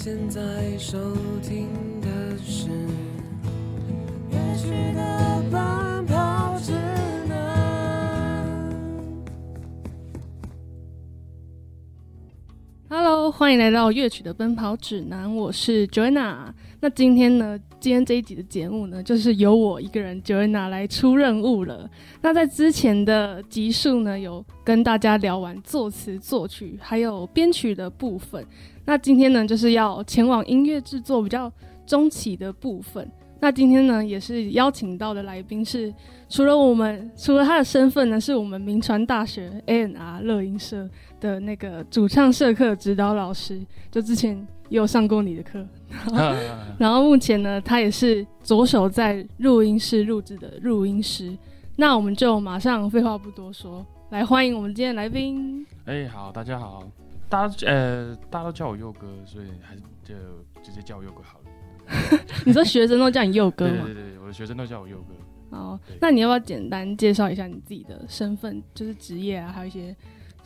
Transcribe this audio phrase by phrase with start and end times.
[0.00, 0.96] 现在收
[1.42, 1.66] 听
[2.00, 2.68] 的是
[4.30, 6.72] 乐曲的奔跑指
[7.26, 8.70] 南。
[12.88, 16.52] Hello，欢迎来到乐曲的奔跑指南，我是 Joanna。
[16.78, 21.88] 那今天呢，今天这一集的节目呢，就是由我一个人 Joanna 来出任务了。
[22.20, 28.44] 那在之前的集数呢，有跟大家聊完作词、作曲还有编曲的部分。
[28.84, 31.52] 那今天呢，就是要前往音乐制作比较
[31.86, 33.08] 中期的部分。
[33.40, 35.94] 那今天呢，也是邀请到的来宾是，
[36.28, 45.66] 除了我们，除了他的身份呢，是我们民传大学 ANR 乐音社的那个主唱社课指导老师，就之前也有上过你的课。
[46.78, 51.36] 然后目前呢，他也是左手在录音室录制的录音师。
[51.76, 55.64] 那我们就马上废话不多说，来欢迎我们今天的来宾。
[55.84, 56.82] 哎、好，大家好，
[57.28, 60.14] 大家呃，大家都叫我佑哥，所以还是就
[60.62, 61.44] 直接叫我佑哥好了。
[62.44, 64.02] 你说学生都叫你佑哥吗对对？
[64.02, 65.56] 对对，我的学生都叫我佑哥。
[65.56, 69.96] 好，那你要不要简单介绍一下你自己的身份，就是职业啊，还有一些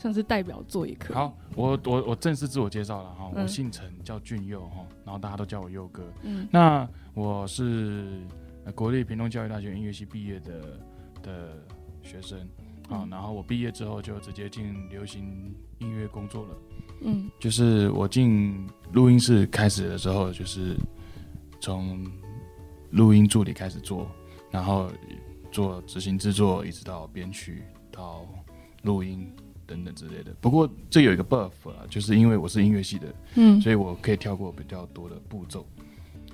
[0.02, 1.14] 像是代表作也可以。
[1.14, 6.02] 好，我我我正式自我介绍了哈，嗯我姓陈，叫俊佑哈，然后大家都叫我佑哥。
[6.22, 8.20] 嗯那我是
[8.64, 10.60] 呃国立屏东教育大学音乐系毕业的
[11.22, 11.62] 的
[12.02, 12.40] 学生
[12.88, 16.56] 啊嗯，然后我毕业之后就直接进流行音乐工作了。
[17.02, 20.76] 嗯就是我进录音室开始的时候，就是
[21.60, 22.04] 从
[22.90, 24.10] 录音助理开始做，
[24.50, 24.90] 然后
[25.52, 28.26] 做执行制作，一直到编曲到
[28.82, 29.32] 录音
[29.72, 30.34] 等等之类的。
[30.40, 35.66] 不过这有一个 buff 啊，就是因为我是音乐系的，嗯，所以我可以跳过比较多的步骤，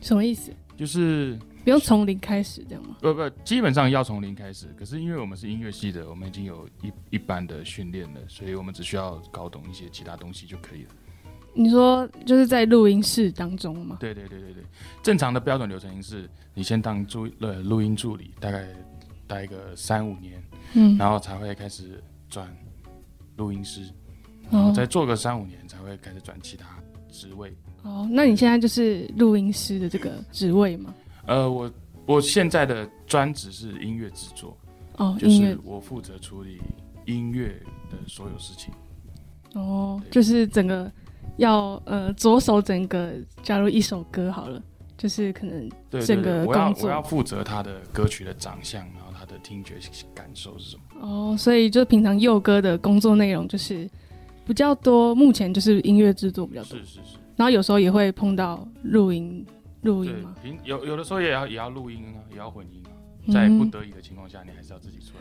[0.00, 0.52] 什么意思？
[0.76, 2.96] 就是不用从零开始这样吗？
[3.00, 4.66] 不不，基本上要从零开始。
[4.76, 10.90] 可是因为我们是音乐系的，我们已经有一一般的训练了，所以我们只需要搞懂一些其他东西就可以了。
[11.54, 13.96] 你说就是在录音室当中吗？
[13.98, 14.62] 对对对对对，
[15.02, 18.68] 正常的标准流程是，你先当助呃录音助理，大概
[19.26, 20.40] 待个三五年，
[20.74, 22.46] 嗯，然后才会开始转
[23.38, 23.80] 录音师，
[24.50, 26.66] 然后哦再做个三五年才会开始转其他
[27.10, 27.56] 职位。
[27.84, 30.92] 哦，那你现在就是录音师的这个职位吗？
[31.26, 31.72] 呃，我
[32.04, 34.54] 我现在的专职是音乐制作，
[34.96, 36.60] 哦，就是我负责处理
[37.06, 37.48] 音乐
[37.88, 38.74] 的所有事情。
[39.54, 40.90] 哦，就是整个
[41.36, 44.62] 要呃左手整个，假如一首歌好了，
[44.98, 45.70] 就是可能
[46.04, 49.74] 整个对，我要我要负责他的歌曲的长相，然后他的听觉
[50.14, 50.82] 感受是什么。
[51.00, 53.88] 哦，所以就平常佑哥的工作内容就是
[54.46, 57.18] 比较多，目前就是音乐制作比较多，是是是。
[57.36, 59.46] 然后有时候也会碰到录音
[59.82, 62.90] 录音对嘛，，平有有的时候也要也要录音啊，也要混音啊，
[63.26, 65.12] 嗯在不得已的情况下，你还是要自己出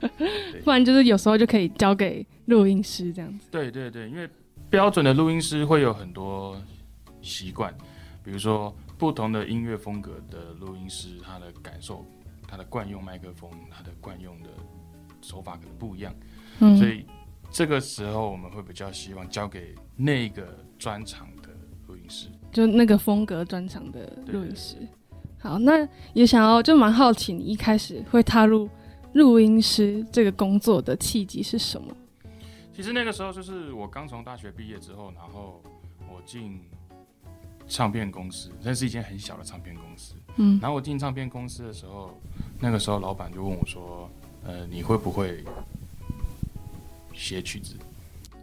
[0.00, 0.08] 来。
[0.64, 3.46] 不然就是有时候就可以交给录音师这样子。
[3.50, 4.28] 对对对，因为
[4.68, 6.60] 标准的录音师会有很多
[7.20, 7.72] 习惯，
[8.24, 12.04] 比如说不同的音乐风格的录音师，他的感受、
[12.52, 14.50] 他的惯用麦克风、他的惯用的
[15.22, 16.14] 手法可能不一样，
[16.60, 17.06] 嗯，所以
[17.50, 21.48] 这个时候我们会比较希望交给那个专场的
[21.86, 22.28] 录音师。
[22.52, 24.76] 就那个风格专场的录音师。
[25.40, 28.68] 好，那也想要就蛮好奇，你一开始会踏入
[29.14, 31.96] 录音师这个工作的契机是什么？
[32.74, 35.62] 其实那个时候就是我刚从大学毕业之后，然后
[36.06, 36.60] 我进
[37.66, 40.16] 唱片公司，那是一间很小的唱片公司。
[40.36, 42.10] 嗯然后我进唱片公司的时候，
[42.58, 44.08] 那个时候老板就问我说
[44.44, 45.44] ：“呃，你会不会
[47.14, 47.76] 写曲子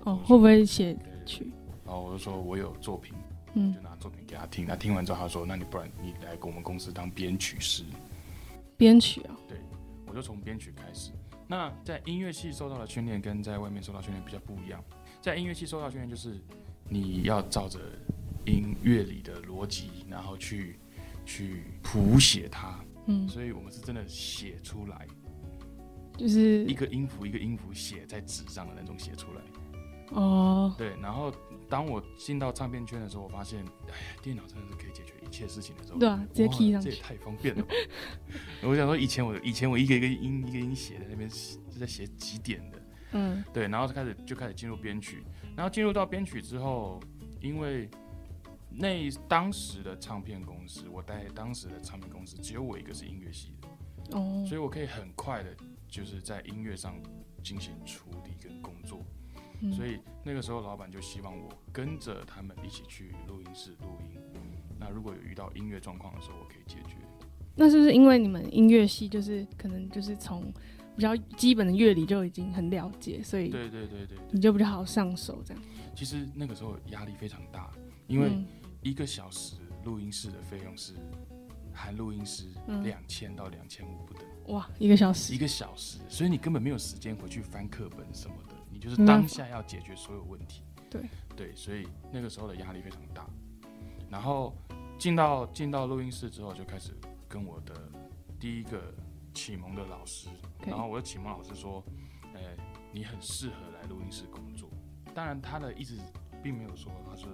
[0.03, 0.95] 哦，会不会写？”
[1.25, 1.47] 曲？
[1.85, 3.13] 然后我就说我有作品，
[3.53, 4.65] 嗯就拿作品给他听。
[4.65, 7.83] 他听完之后，他说：“那你不然你来给我们公司当编曲师。
[8.77, 9.57] 编曲啊，”对
[10.07, 11.11] 我就从编曲开始。
[11.47, 14.83] 那在音乐系受到的训练跟在外面受到训练比较不一样。
[15.19, 16.39] 在音乐系受到训练就是
[16.87, 17.79] 你要照着
[18.45, 20.77] 音乐里的逻辑，然后去
[21.29, 22.79] 去谱写它。
[23.05, 25.05] 嗯，所以我们是真的写出来，
[26.17, 29.41] 就是一个音符一个音符写在纸上的那种写出来。
[30.11, 31.31] 哦，对，然后
[31.69, 36.89] 当我进到唱片圈的时候，我发现，哎呀，电脑真的是可以解决一切事情的时候，对啊直接哇 key 上去。
[36.89, 37.61] 这也太方便了。
[37.63, 37.69] 吧。
[38.63, 42.81] 我想说，以前我以前我一个一个音一个音写在那边是在写几点的，
[43.13, 43.43] 嗯。
[43.53, 45.23] 对，然后就开始就开始进入编曲，
[45.55, 46.99] 然后进入到编曲之后，
[47.39, 47.89] 因为
[48.71, 55.49] 那当时的唱片公司，我在当时的唱片公司只有我一个是音乐系的，哦所以我可以很快的，
[55.87, 56.95] 就是在音乐上
[57.43, 59.03] 进行处理跟工作。
[59.61, 64.17] 嗯所以那个时候老板就希望我跟着他们一起去录音室录音。
[64.79, 66.95] 那如果有遇到音乐状况的时候，我可以解决。
[67.55, 70.49] 那是不是因为你们音乐系就是可能就是从
[70.95, 75.61] 比较基本的乐理就已经很了解，所以对对对对对，你就比较好上手这样？
[75.93, 77.69] 其实那个时候压力非常大，
[78.07, 78.45] 因为嗯
[78.81, 80.93] 一个小时录音室的费用是
[81.73, 90.63] 含录音师嗯两千到两千五不等，哇，一个小时一，个小时，所以你根本没有时间回去翻课本什么的，你就是当下要解决所有问题。
[90.89, 91.03] 对
[91.35, 93.27] 对，所以那个时候的压力非常大。
[94.09, 94.55] 然后
[94.97, 96.97] 进到进到录音室之后，就开始
[97.27, 97.75] 跟我的
[98.39, 98.93] 第一个
[99.33, 100.29] 启蒙的老师
[100.65, 101.83] 然后我的启蒙老师说，
[102.33, 102.39] 呃，
[102.91, 104.67] 你很适合来录音室工作。
[105.13, 105.95] 当然，他的意思
[106.41, 107.25] 并没有说他是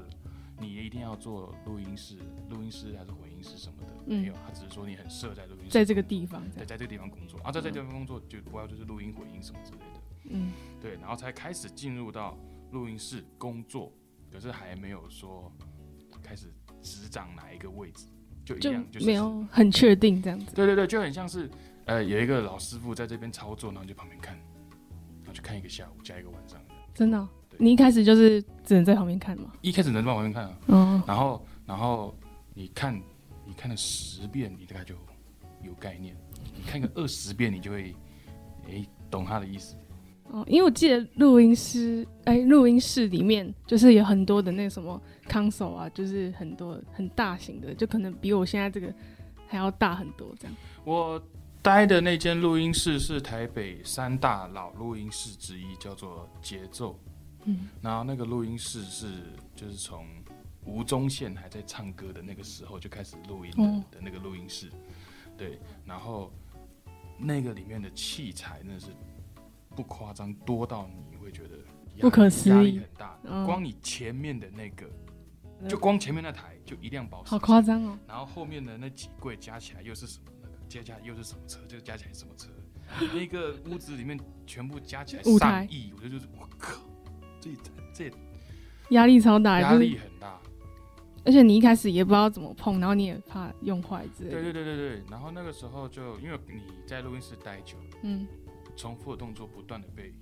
[0.60, 2.18] 你一定要做录音室、
[2.50, 4.22] 录音师还是混音师什么的，嗯。
[4.22, 12.38] 没有，他只是说你很适合在录音室，在这个地方这对，在这个地方工作，啊，在这个地方工作就不要就是录音、混音什么之类的，嗯，对，然后才开始进入到
[12.72, 13.92] 录音室工作，
[14.32, 15.52] 可是还没有说
[16.24, 18.06] 开始执掌哪一个位置，
[18.46, 20.56] 就一样，就是没有很确定这样子。
[20.56, 21.50] 对对对，就很像是
[21.86, 24.36] 呃有一个老师傅在这边操作，然后就旁边看，
[25.20, 26.60] 然后去看一个下午加一个晚上。
[26.94, 29.52] 真的你一开始就是只能在旁边看吗？
[29.62, 32.16] 一开始能在旁边看啊，嗯，然后然后
[32.54, 32.94] 你看
[33.46, 34.96] 你看了十遍，你大概就
[35.64, 36.14] 有概念；
[36.56, 37.96] 你看个二十遍，你就会
[38.68, 39.76] 诶懂他的意思。
[40.32, 48.92] 哦，因为我记得录音师，哎，录音室里面就是有很多的那什么 console 啊，就是很多很大型的，就可能比我现在这个
[49.48, 50.58] 还要大很多这样。
[50.84, 51.22] 我
[51.62, 57.00] 待的那间录音室是台北三大老录音室之一，叫做节奏。
[57.46, 59.08] 嗯，然后那个录音室是
[59.56, 60.06] 就是从
[60.66, 63.84] 吴宗宪还在唱歌的那个时候就开始录音的、哦。
[63.92, 64.72] 的那个录音室，
[65.38, 66.32] 对，然后
[67.18, 68.88] 那个里面的器材那是
[69.76, 71.58] 不夸张，多到你会觉得
[72.00, 72.54] 不可思议。
[72.54, 73.20] 压力很大。
[73.24, 73.46] 嗯。
[73.46, 74.90] 光你前面的那个，
[75.70, 77.98] 就光前面那台就一辆保时，好夸张哦！
[78.08, 82.50] 然后后面的那几柜加起来又是什么那个加加又是什么车，这个加起来是什么车？
[83.14, 86.82] 那个屋子里面全部加起来上亿，我觉得就是我靠，
[87.94, 88.18] 这这
[88.90, 90.40] 压力超大，压力很大。
[91.26, 94.54] 而且你一开始也不知道怎么碰，然后你也怕用坏之类对的。
[94.54, 98.28] 对对对对，然后那个时候就因为你在录音室待久了，嗯，
[98.76, 100.14] 重复的动作不断的被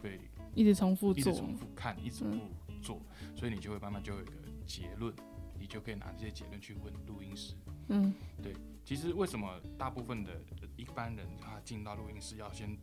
[0.00, 0.20] 被
[0.54, 1.40] 一直重复做一直。
[1.40, 2.46] 重复看，一直重复
[2.80, 3.02] 做，
[3.34, 4.30] 所以你就会慢慢就有一个
[4.64, 5.12] 结论，
[5.58, 7.54] 你就可以拿这些结论去问录音师。
[7.88, 8.54] 嗯，对
[8.84, 10.30] 其实为什么大部分的
[10.76, 12.78] 一般人他进到录音室要先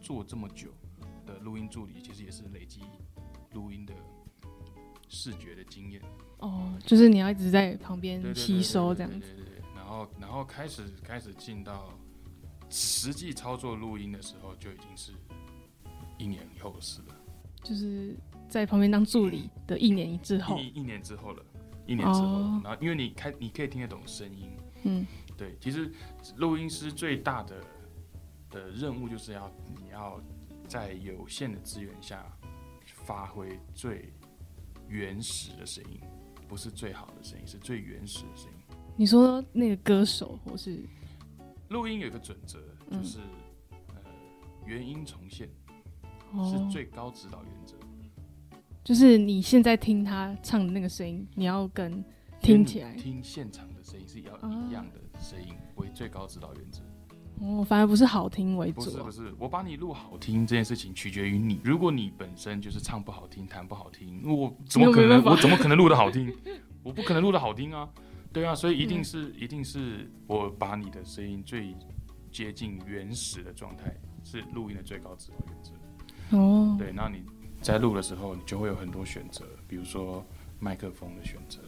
[0.00, 0.70] 做这么久
[1.26, 2.80] 的录音助理，其实也是累积
[3.52, 3.92] 录音的
[5.08, 6.00] 视觉的经验，
[6.38, 9.34] 哦，就是你要一直在旁边吸收这样子。
[9.34, 11.92] 对对对然后然后开始开始进到
[12.70, 15.12] 实际操作录音的时候，就已经是
[16.18, 17.14] 一年以后的事了，
[17.62, 18.16] 就是
[18.48, 21.44] 在旁边当助理的一年之后，一一年之后了，
[21.86, 24.50] 一年之后然后因为你开你可以听得懂声音，
[24.82, 25.06] 嗯，
[25.36, 25.90] 对，其实
[26.36, 27.62] 录音师最大的
[28.50, 29.48] 的任务就是要
[29.80, 30.20] 你要
[30.66, 32.26] 在有限的资源下
[32.84, 34.12] 发挥最
[34.88, 36.00] 原始的声音，
[36.48, 38.76] 不是最好的声音，是最原始的声音。
[38.96, 40.84] 你说那个歌手或是
[41.68, 42.58] 录音有一个准则，
[42.90, 43.18] 嗯就是、
[43.88, 43.96] 呃
[44.64, 45.48] 原音重现
[46.32, 47.76] 哦是，最高指导原则。
[48.82, 52.04] 就是你现在听他唱的那个声音，你要跟
[52.40, 56.82] 听起来听现场的声音是要哦一样的声音为最高指导原则。
[57.40, 58.96] 哦，反而不是好听为不主不。
[58.96, 61.60] 是不是，我把你录好听这件事情取决于你。
[61.62, 66.34] 如果你本身就是唱不好听、弹不好听，我怎么可能我怎么可能录的好听？
[66.82, 67.88] 我不可能录的好听啊，
[68.32, 71.74] 对啊，所以一定嗯是、一定是我把你的声音最
[72.30, 76.36] 接近原始的状态是录音的最高指导原则。
[76.38, 77.22] 哦，对，那你
[77.60, 80.24] 在录的时候，你就会有很多选择，比如说
[80.58, 81.58] 麦克风的选择、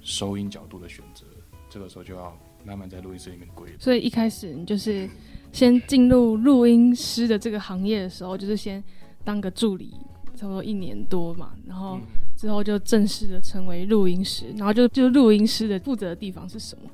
[0.00, 1.24] 收音角度的选择，
[1.70, 5.08] 这个时候就要慢慢在录音室里面归所以一开始你就是
[5.52, 8.82] 先进入录音师的这个行业的时候，就是先
[9.22, 9.94] 当个助理，
[10.34, 12.02] 差不多一年多嘛，然后嗯。
[12.36, 16.90] 之后就正式的成为录音师，然后就就录音师的负责的地方是什么？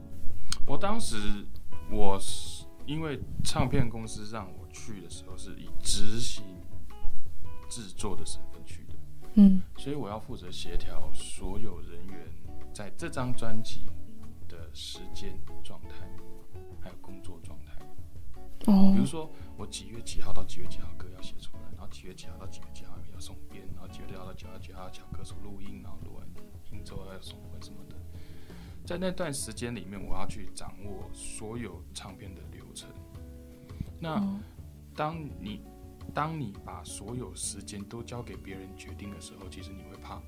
[0.66, 1.16] 我当时
[1.90, 6.44] 我是因为唱片公司让我去的时候是以执行
[7.70, 8.94] 制作的身份去的，
[9.36, 12.18] 嗯，所以我要负责协调所有人员
[12.72, 13.92] 在这张专辑的
[14.72, 16.08] 时间状态，
[16.80, 17.72] 还有工作状态。
[18.66, 26.26] 哦比如说我几月几号到几月几号歌要写出来，然后几月几号到几月几号要送编，然后几月几号到几月几号要叫歌手录音，然后录完
[26.70, 27.96] 音之后要送混什么的。
[28.84, 32.88] 在那段时间里面，我要去掌握所有唱片的流程。
[33.98, 34.40] 那哦
[34.94, 35.62] 当你
[36.12, 40.20] 当你把所有时间都交给别人决定的时候，其实你会怕，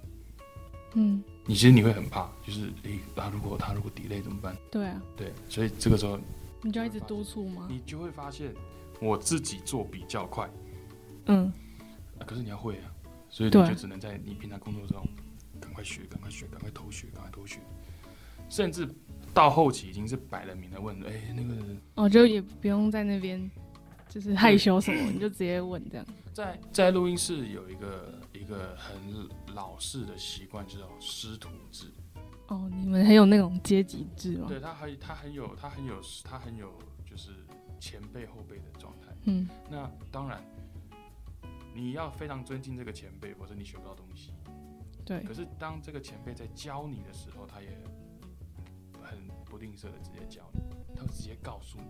[0.95, 4.57] 嗯，你其实你会很怕，就是诶，他，如果他如果 delay 怎么办？
[4.71, 6.19] 对啊，对，所以这个时候
[6.63, 7.67] 你就要一直督促吗？
[7.69, 8.55] 你就会发现，
[9.01, 10.49] 我自己做比较快，
[11.27, 11.53] 嗯，
[12.19, 12.87] 啊、可是你要会啊，
[13.29, 15.05] 所以你就只能在你平常工作中
[15.61, 17.59] 赶快学，赶快学，赶快偷学，赶快偷学，
[18.49, 18.89] 甚至
[19.35, 21.55] 到后期已经是摆了明的问，哎、那个
[21.97, 23.51] 哦，就也不用在那边
[24.09, 26.07] 就是害羞什么，你就直接问这样。
[26.33, 28.93] 在在录音室有一个一个很
[29.55, 31.87] 老式的习惯，就叫师徒制。
[32.49, 34.47] 哦，你们很有那种阶级制吗？
[34.49, 36.73] 对他很他很有他很有他很有
[37.09, 37.31] 就是
[37.79, 39.15] 前辈后辈的状态。
[39.27, 40.43] 嗯，那当然，
[41.73, 44.33] 你要非常尊敬这个前辈，否则你学不到东西。
[45.05, 47.69] 对可，是当这个前辈在教你的时候，他也
[49.01, 50.61] 很不吝啬的直接教你，
[50.97, 51.85] 他会直接告诉你。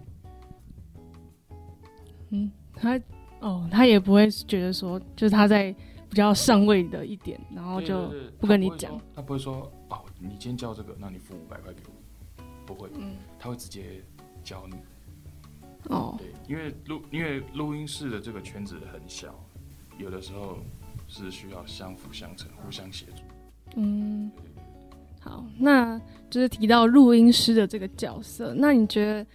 [2.30, 3.00] 嗯，他
[3.40, 5.74] 哦，他也不会觉得说，就是他在
[6.12, 9.00] 比较上位的一点，然后就不跟你讲。
[9.16, 14.04] 他不会说哦，你今天教这个，那你付五百块给我，不会，嗯，他会直接
[14.44, 14.76] 教你。
[15.88, 19.34] 哦，对，因为录因为录音室的这个圈子很小，
[19.96, 20.58] 有的时候
[21.08, 23.22] 是需要相辅相成、互相协助。
[23.76, 24.30] 嗯，
[25.18, 29.26] 好，那就是提到录音师的这个角色，那你觉得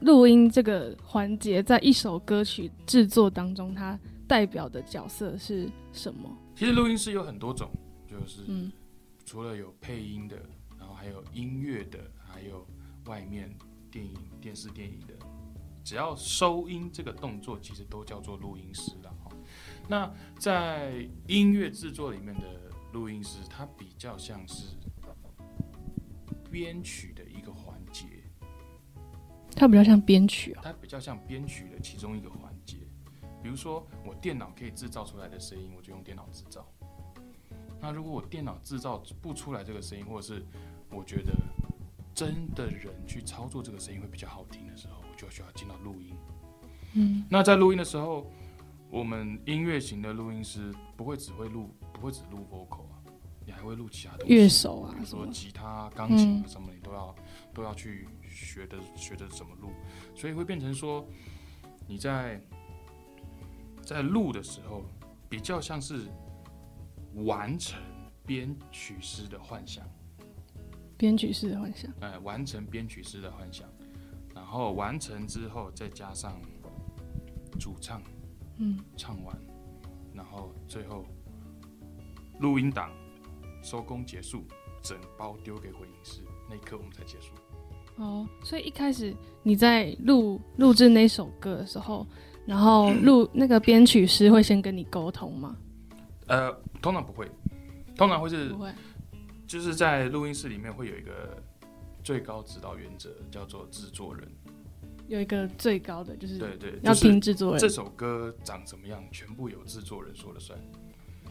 [0.00, 6.30] 录音这个环节在一首歌曲制作当中，它代表的角色是什么？
[6.54, 7.70] 其实录音室有很多种，
[8.06, 8.70] 就是嗯
[9.24, 10.36] 除了有配音的，
[10.78, 12.66] 然后还有音乐的，还有
[13.06, 13.54] 外面
[13.90, 15.14] 电影、电视、电影的，
[15.84, 19.30] 只要收音这个动作，其实都叫做录音师了哈。
[19.88, 24.76] 那在音乐制作里面的录音师，他比较像是
[26.50, 28.06] 编曲的一个环节，
[29.56, 30.60] 它比较像编曲啊。
[30.64, 32.76] 它比较像编曲的其中一个环节。
[33.42, 36.66] 比如说，我电脑可以制造出来的声音，我就用电脑制造。
[37.80, 40.46] 那如果我电脑制造不出来这个声音，或者是
[40.88, 41.32] 我觉得
[42.14, 46.14] 真的人去操作这个声音会比较好听的时候，我就需要进到录音。
[46.92, 47.24] 嗯。
[47.28, 48.30] 那在录音的时候，
[48.88, 53.02] 我们音乐型的录音师不会只会录，不会只录 vocal 啊，
[53.44, 57.14] 你还会录其他东西，乐手啊比如说吉他、钢琴什么，你都要
[57.52, 59.72] 都要去学的学的怎么录，
[60.14, 61.04] 所以会变成说
[61.88, 62.40] 你在
[63.92, 64.82] 在录的时候，
[65.28, 66.06] 比较像是
[67.26, 67.78] 完成
[68.24, 69.84] 编曲师的幻想，
[70.96, 71.92] 编曲师的幻想。
[72.00, 73.68] 呃，完成编曲师的幻想，
[74.34, 76.40] 然后完成之后再加上
[77.60, 78.02] 主唱
[78.56, 79.36] 嗯，唱完，
[80.14, 81.04] 然后最后
[82.40, 82.90] 录音档
[83.62, 84.44] 收工结束，
[84.82, 87.34] 整包丢给回音师，那一刻我们才结束。
[87.96, 92.06] 哦，所以一开始你在录录制那首歌的时候，
[92.46, 95.56] 然后录那个编曲师会先跟你沟通吗？
[96.26, 97.30] 呃，通常不会，
[97.96, 98.72] 通常会是不会。
[99.46, 101.36] 就是在录音室里面会有一个
[102.02, 104.26] 最高指导原则，叫做制作人。
[105.08, 107.60] 有一个最高的就是对对，要听制作人。
[107.60, 110.58] 这首歌长什么样，全部由制作人说了算。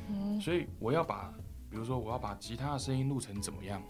[0.09, 1.33] 嗯所以我要把，
[1.69, 3.81] 比如说我要把吉他的声音录成怎么样，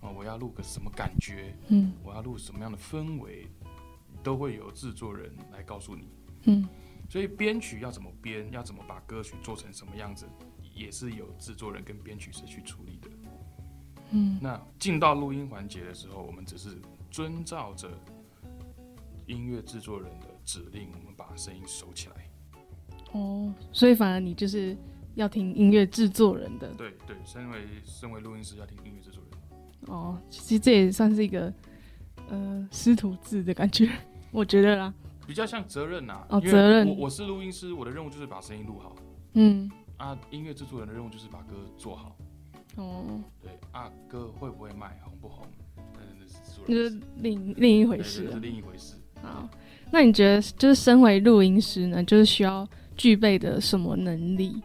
[0.00, 3.46] 哦，我要录个什么感觉，嗯我要录什么样的氛围，
[4.22, 6.08] 都会有制作人来告诉你。
[6.44, 6.68] 嗯
[7.08, 10.26] 所以编曲要怎么编，要怎么把歌曲做成什么样子，
[10.72, 13.10] 也是有制作人跟编曲师去处理的。
[14.12, 17.90] 嗯那进到录音环节的时候，我们只是遵照着
[19.26, 22.30] 音乐制作人的指令，我们把声音收起来。
[23.12, 24.76] 哦，所以反而你就是
[25.16, 29.92] 要听音乐制作人的对对，身为身为录音师要听音乐制作人。
[29.92, 30.16] 哦。
[30.30, 31.52] 其实这也算是一个
[32.30, 33.88] 呃师徒制的感觉，
[34.32, 34.92] 我觉得啦。
[35.26, 38.96] 比较像责任呐、哦责任我我是录音师，我的任务就是把声音录好
[39.34, 40.18] 嗯啊。
[40.30, 42.16] 音乐制作人的任务就是把歌做好。
[42.76, 43.04] 哦，
[43.40, 45.46] 对啊，歌会不会卖，红不红，
[45.76, 48.40] 那那是那是另另一回事是。
[48.40, 48.96] 另一回事。
[49.22, 49.48] 好，
[49.92, 54.60] 那你觉得就是身为录音师呢，就是需要具备的什么能力？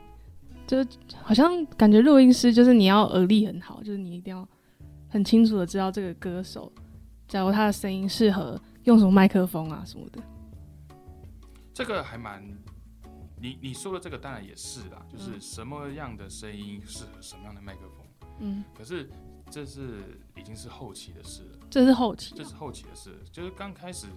[0.66, 0.90] 就是
[1.22, 4.48] 好像感觉录音师就是你要耳力很好，就是你一定要
[5.10, 6.72] 很清楚的知道这个歌手，
[7.28, 10.22] 假如他的声音适合用什么麦克风啊什么的。
[11.74, 12.42] 这个还蛮，
[13.42, 18.06] 你你说的这个当然也是啦，就是嗯什么样的声音适合什么样的麦克风。
[18.40, 19.10] 嗯，可是
[19.50, 24.08] 这是已经是后期的事了，这是后期哦、这是后期的事，就是刚开始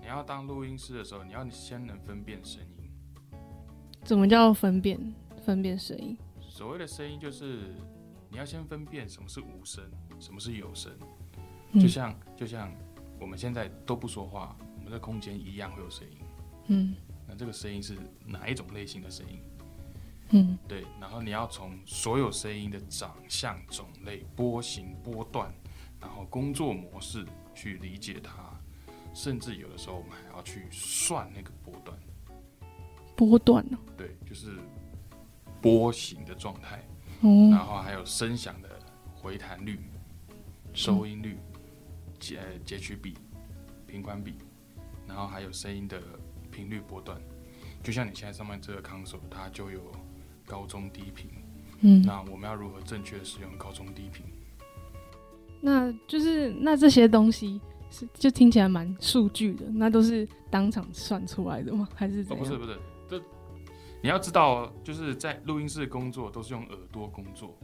[0.00, 2.90] 你要当录音师的时候，你要先能分辨声音。
[4.04, 5.14] 怎么叫分辨
[5.44, 6.16] 分辨声音？
[6.40, 7.74] 所谓的声音就是
[8.30, 9.84] 你要先分辨什么是无声，
[10.18, 10.92] 什么是有声。
[11.72, 11.80] 嗯。
[11.80, 12.72] 就像就像
[13.20, 16.18] 我们现在都不说话，我们的空间一样会有声音。
[16.68, 16.94] 嗯。
[17.26, 19.40] 那这个声音是哪一种类型的声音？
[20.30, 20.58] 嗯。
[20.66, 25.52] 对，然后你要从所有声音的长相、种类、波形、波段，
[26.00, 28.32] 然后工作模式去理解它，
[29.14, 31.98] 甚至有的时候我们还要去算那个波段，
[33.16, 34.58] 波段呢、对，就是
[35.60, 36.82] 波形的状态。
[37.20, 38.68] 哦，然后还有声响的
[39.12, 39.80] 回弹率、
[40.72, 41.36] 收音率、
[42.18, 43.14] 截截取比、
[43.86, 44.34] 频宽比，
[45.06, 46.00] 然后还有声音的
[46.50, 47.20] 频率波段。
[47.82, 49.80] 就像你现在上面这个 console，它就有
[50.46, 51.30] 高中低频。
[51.80, 54.24] 嗯，那我们要如何正确的使用高中低频？
[55.60, 57.60] 那就是那这些东西
[57.90, 61.88] 是就听起来蛮数据的，那都是当场算出来的吗？
[61.94, 62.38] 还是哦，怎样？
[62.38, 63.22] 不是不是，这
[64.02, 67.56] 你要知道哦，就是在录音室工作都是用耳朵工作，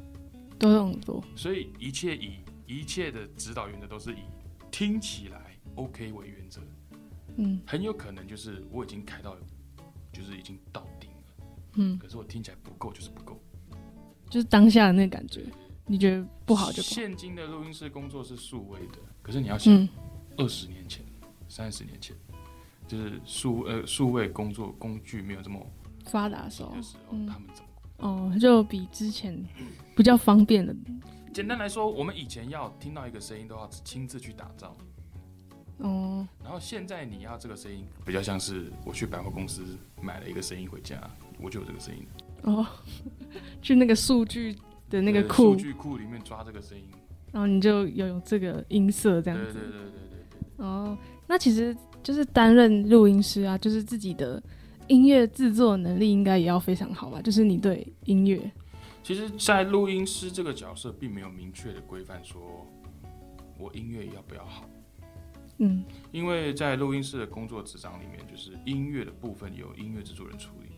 [0.58, 1.22] 都用耳朵。
[1.34, 4.22] 所以一切以一切的指导原则都是以
[4.74, 6.60] 听起来 OK 为原则。
[7.36, 9.36] 嗯很有可能就是我已经开到，
[10.12, 13.40] 就是已经到顶了，嗯，可是我听起来不够，就是不够。
[14.28, 15.44] 就是当下的那个感觉，
[15.86, 16.94] 你觉得不好就不好。
[16.94, 19.88] 现今的录音室工作是数位的，可是你要想嗯
[20.38, 21.04] 二十年前、
[21.48, 22.16] 三十年前，
[22.88, 25.64] 就是数呃数位工作工具没有这么
[26.06, 26.70] 发达的时候
[27.10, 27.68] 他们怎么？
[27.98, 29.40] 哦，就比之前
[29.96, 30.74] 比较方便了。
[31.34, 34.76] 简单来说，我们以前要听到一个声音都要亲自去打造，
[35.78, 40.96] 哦，然后现在你要这个声音，比较像是我去百货公司买了一个声音回家，
[41.40, 42.06] 我就有这个声音。
[42.42, 42.64] 哦，
[43.60, 44.54] 去那个数据
[44.88, 46.84] 的那个呃库数，据库里面抓这个声音。
[47.32, 49.54] 然后你就有这个音色这样子。
[49.54, 50.18] 对对对对对
[50.56, 50.64] 对。
[50.64, 54.40] 哦，那其实就是担任录音师啊，就是自己的
[54.86, 57.20] 音乐制作能力应该也要非常好吧？
[57.20, 58.38] 就是你对音乐，
[59.04, 62.66] 其实，在录音师这个角色，并没有明确的规范说
[63.58, 64.64] 我音乐要不要好，
[65.58, 65.84] 嗯。
[66.10, 70.70] 因为在录音室的工作职掌里面，就是音乐的部分由音乐制作人处理，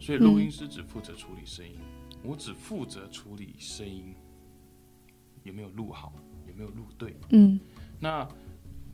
[0.00, 1.78] 所以录音师只负责处理声音，
[2.24, 4.14] 我只负责处理声音
[5.42, 6.14] 有没有录好，
[6.48, 7.14] 有没有录对。
[7.28, 7.60] 嗯。
[8.00, 8.26] 那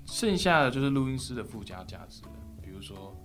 [0.06, 3.16] 剩下的就是录音师的附加价值了，比如说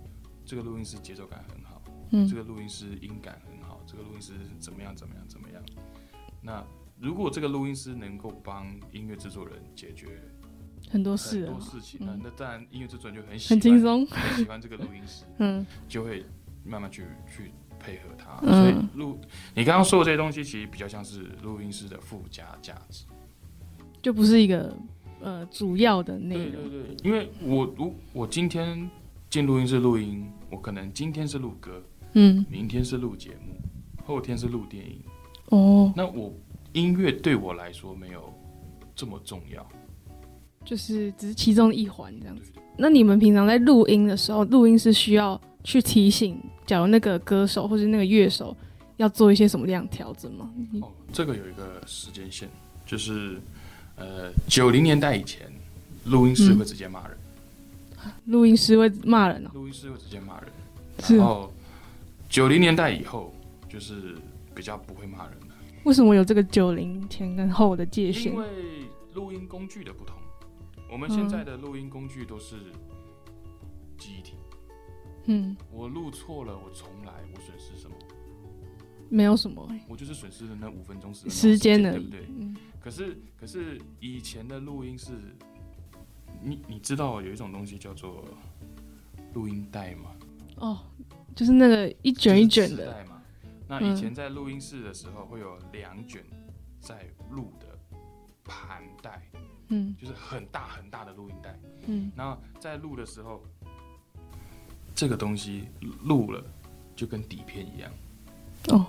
[0.44, 1.77] 这个录音师节奏感很好，
[2.10, 5.62] 嗯这个录音师音感很好，这个录音师怎么样怎么样怎么样。
[6.42, 6.64] 那
[7.00, 10.20] 如果这个录音师能够帮音乐制作人解决
[10.90, 16.24] 很多事很啊多事情，那嗯那当然音乐制作人就很喜欢很轻，松，很喜欢这个录音师， 嗯就会
[16.64, 18.38] 慢慢去去配合他。
[18.42, 19.18] 嗯所以录
[19.54, 23.04] 你刚刚说的这些东西，其实比较像是录音师的附加价值。
[24.00, 24.74] 就不是一个
[25.20, 26.70] 呃主要的内对容。
[26.70, 28.88] 对对，因为我如我今天
[29.28, 31.82] 进录音室录音，我可能今天是录歌，
[32.14, 33.56] 嗯明天是录节目，
[34.04, 35.00] 后天是录电影。
[35.50, 36.32] 哦，那我
[36.72, 38.32] 音乐对我来说没有
[38.94, 39.66] 这么重要。
[40.64, 42.52] 就是只是其中一环这样子。
[42.76, 48.54] 那你们平常在录音的时候，录音是需要去提醒，假如那个歌手或者那个乐手
[48.98, 50.50] 要做一些什么样的调整吗？
[50.82, 52.48] 哦，这个有一个时间线，
[52.84, 53.40] 就是
[53.96, 55.50] 呃九零年代以前，
[56.04, 57.16] 录音师会直接骂人，
[58.26, 60.48] 录音师会骂人哦、录音师会直接骂人。
[61.00, 61.50] 是然后
[62.28, 63.32] 九零年代以后，
[63.68, 64.16] 就是
[64.54, 68.38] 比较不会骂人了，为什么有这个九零前跟后的界限因？
[68.38, 68.46] 为
[69.14, 70.16] 录音工具的不同。
[70.90, 72.56] 我们现在的录音工具都是
[73.98, 74.34] 记忆体，
[75.26, 77.96] 嗯，我录错了，我重来，我损失什么？
[79.10, 82.26] 没有什么、欸、我就是损失了那五分钟十分钟时间的对不对？
[82.28, 85.12] 嗯可是可是以前的录音是，
[86.42, 88.24] 你你知道有一种东西叫做
[89.34, 90.10] 录音带吗？
[90.56, 90.78] 哦，
[91.38, 93.06] 就是那个一卷一卷的。
[93.68, 96.20] 那以前在录音室的时候会有两卷
[96.80, 97.78] 在录的
[98.42, 99.22] 盘带，
[99.68, 99.94] 嗯。
[100.00, 101.56] 就是很大很大的录音带。
[101.86, 102.10] 嗯。
[102.16, 103.40] 然后在录的时候，
[104.96, 105.68] 这个东西
[106.02, 106.42] 录了
[106.96, 107.92] 就跟底片一样，
[108.70, 108.84] 哦，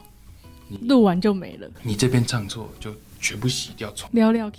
[0.67, 4.51] 你录完就没了，你这边唱错就全部洗掉重了，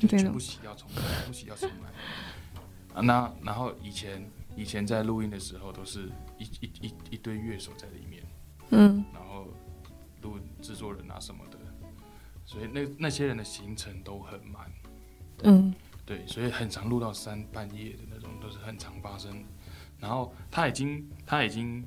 [0.00, 2.94] 全部洗掉重来，全部洗掉重来。
[2.94, 8.22] 啊，那然后以前以前在录音的时候，都是一一一一堆乐手在里面，
[8.70, 9.48] 嗯然后
[10.22, 11.58] 录制作人啊什么的，
[12.44, 14.70] 所以那那些人的行程都很满，
[15.42, 15.74] 嗯
[16.06, 19.48] 对，所以很常录到三半夜的那种，都是很常发生的。
[19.98, 21.82] 然后他已经他已经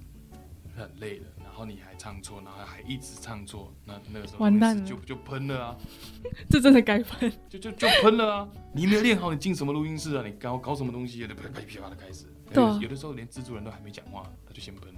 [0.76, 5.78] 很累了，然后你还唱错，然后还一直唱错，那那个时候完蛋了就就喷了啊！
[6.50, 8.50] 这真的该喷，就就就喷了啊！
[8.74, 10.24] 你没有练好，你进什么录音室啊？
[10.26, 11.28] 你搞搞什么东西啊？
[11.28, 12.26] 就噼噼噼啪的开始。
[12.54, 12.80] 对啊。
[12.82, 14.94] 有的时候连制作人都还没讲话，他就先喷。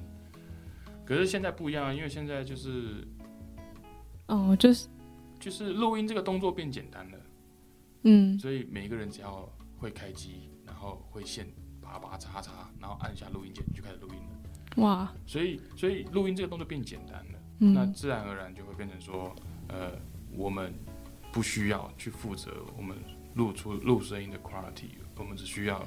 [1.06, 3.08] 可是现在不一样啊，因为现在就是
[4.28, 4.88] 哦，就是
[5.40, 7.18] 就是录音这个动作变简单了，
[8.04, 8.38] 嗯。
[8.38, 11.48] 所以每一个人只要会开机，然后会线
[11.82, 14.84] 拔拔插插，然后按下录音键就开始录音了。
[14.84, 19.36] 哇，所以所以录音这个动作变简单了，那嗯自然而然就会变成说，
[19.68, 19.94] 呃，
[20.32, 20.72] 我们
[21.34, 22.96] 不需要去负责我们
[23.34, 25.84] 录出录声音的 quality，我们只需要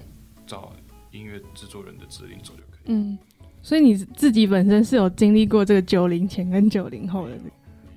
[0.47, 0.73] 照
[1.13, 2.81] 音乐制作人的指令走就可以。
[2.87, 3.17] 嗯，
[3.63, 7.51] 所以你自己本身是有经历过这个九零前跟九零后的这个，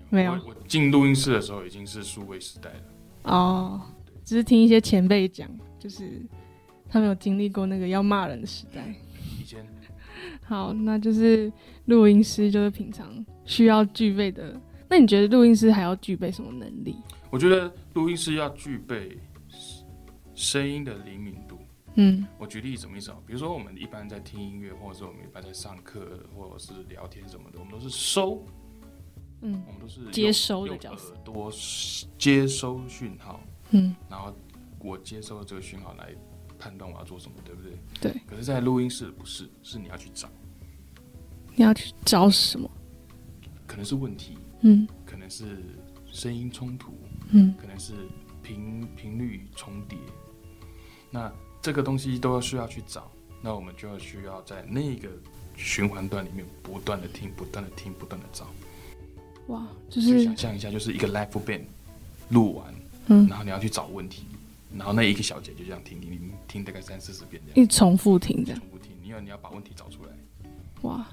[0.09, 2.83] 没有我我进录音室的时候已经是数位时代了。
[3.23, 3.81] 哦，
[4.23, 5.49] 只是听一些前辈讲，
[5.79, 6.21] 就是
[6.87, 8.93] 他们有经历过那个要骂人的时代。
[9.39, 9.65] 以前
[10.43, 11.51] 好，那就是
[11.85, 14.59] 录音师，就是平常需要具备的。
[14.87, 16.95] 那你觉得录音师还要具备什么能力？
[17.31, 19.17] 我觉得录音师要具备
[20.35, 21.44] 声音的灵敏度。
[21.95, 22.25] 嗯。
[22.37, 23.17] 我举例什么意思啊？
[23.25, 28.45] 比如说我们一般在听音乐，或者是我们一般在上课，或者是聊天什么的，我们都是收，
[29.41, 29.63] 嗯。
[29.67, 31.13] 我们都是接收的用角色。
[31.13, 31.51] 耳朵
[32.17, 33.95] 接收讯号，嗯。
[34.09, 34.35] 然后
[34.79, 36.13] 我接收这个讯号来
[36.59, 37.71] 判断我要做什么，对不对？
[38.01, 38.21] 对。
[38.27, 40.29] 可是，在录音室不是，是你要去找，
[41.55, 42.69] 你要去找什么？
[43.67, 44.87] 可能是问题，嗯。
[45.05, 45.63] 可能是
[46.11, 46.93] 声音冲突，
[47.31, 47.53] 嗯。
[47.59, 47.93] 可能是
[48.43, 49.97] 频频率重叠，
[51.09, 51.33] 那
[51.65, 55.09] 这个东西都要需要去找，那我们就要需要在那个
[55.57, 58.45] 循环段里面不断的听，不断的听，不断的找。
[59.47, 61.63] 哇，就就是想象一下，就是一个 live band
[62.29, 62.71] 录完，
[63.07, 64.25] 嗯然后你要去找问题，
[64.77, 68.61] 然后那一个小节就这样听听听听大概三四十遍这样，一重复听这样。
[68.61, 70.11] 重复听，你要你要把问题找出来，
[70.83, 71.07] 哇，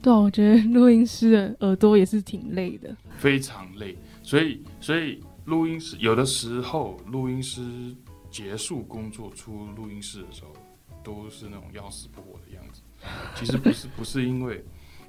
[0.00, 2.96] 对啊，我觉得录音师的耳朵也是挺累的。
[3.18, 3.94] 非常累。
[4.22, 7.60] 所以所以录音师有的时候录音师
[8.30, 10.52] 结束工作出录音室的时候，
[11.02, 12.82] 都是那种要死不活的样子。
[13.34, 14.64] 其实不是不是因为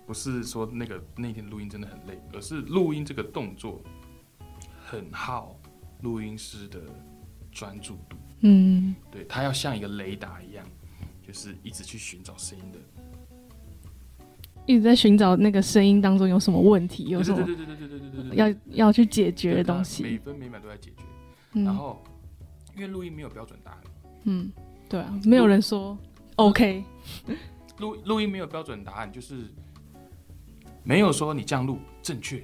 [0.08, 3.82] 不是说那个那天录音真的很累，而是录音这个动作
[4.84, 5.56] 很耗
[6.02, 6.82] 录音师的
[7.52, 8.18] 专注度。
[8.44, 10.66] 嗯对他要像一个雷达一样，
[11.26, 12.80] 就是一直去寻找声音的。
[14.66, 20.18] 一直在寻找那个声音当中有什么问题，有什么对对对对对对对对对，要要去解决的东西每。
[20.20, 21.04] 分每秒都在解决。
[21.54, 22.02] 嗯然后，
[22.76, 23.82] 因为录音没有标准答案，
[24.24, 24.52] 嗯，
[24.90, 25.98] 对啊，没有人说
[26.36, 26.84] OK。
[27.78, 29.52] 录录音没有标准答案，就是
[30.84, 32.44] 没有说你这样录正确，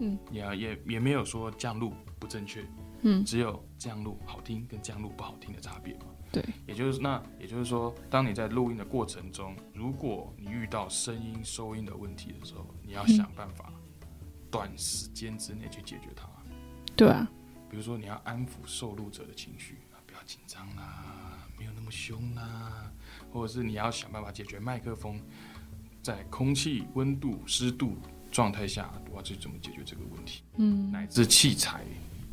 [0.00, 2.64] 嗯，也也也没有说这样录不正确，
[3.02, 3.24] 嗯。
[3.24, 6.06] 只有这样录好听跟这样录不好听的差别嘛。
[6.30, 13.72] 对，也就是那也就是说，当你在录音的过程中，如果你遇到声音收音的问题的时候，你要想办法
[14.50, 16.28] 短时间之内去解决它。
[16.94, 17.30] 对啊，
[17.70, 22.90] 比如说，你要安抚受录者的情绪，啊，不要紧张啦，没有那么凶啦，
[23.30, 25.20] 或者是你要想办法解决麦克风
[26.02, 27.96] 在空气温度、湿度
[28.30, 31.84] 状态下，我要去怎么解决这个问题，嗯乃至器材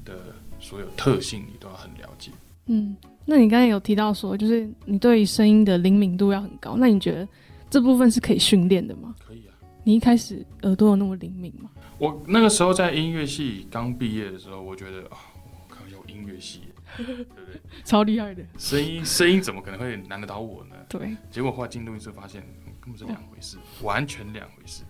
[0.04, 2.32] 的所有特性，你都要很了解。
[2.67, 2.95] 嗯。
[3.28, 7.28] 那你刚才有提到说，就是你对声音的灵敏度要很高，那你觉得
[7.71, 9.15] 这部分是可以训练的吗？
[9.17, 9.54] 可以啊，
[9.86, 11.69] 你一开始耳朵有那么灵敏吗？
[12.00, 16.62] 我那个时候在音乐系刚毕业的时候，我觉得啊，我靠，有音乐系，
[16.98, 17.62] 对不对？
[17.84, 18.43] 超厉害的。
[18.58, 20.76] 声音声音怎么可能会难得倒我呢？
[20.89, 24.84] 对，结果后来进录音室发现，嗯根本是两回事，完全两回事。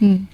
[0.00, 0.26] 嗯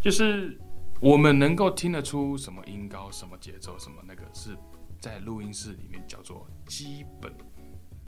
[0.00, 0.58] 就是
[0.98, 4.56] 我们能够听得出什么音高、什么节奏、什么那个，是
[4.98, 7.30] 在录音室里面叫做基本，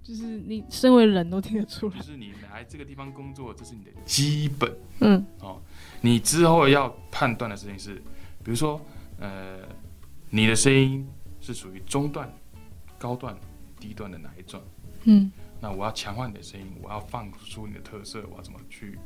[0.03, 1.97] 就是你身为人都听得出来。
[1.99, 5.61] 就是你来这个地方工作，这是你的基本嗯哦。
[6.01, 7.97] 你之后要判断的事情是，
[8.43, 8.81] 比如说，
[9.19, 9.61] 呃，
[10.31, 11.07] 你的声音
[11.41, 12.33] 是属于中段、
[12.99, 13.39] 高段、
[13.79, 14.63] 低段的哪一段？
[15.05, 15.31] 嗯
[15.63, 18.99] 那我要强化你的声音，我要放出你的特色，我要怎么去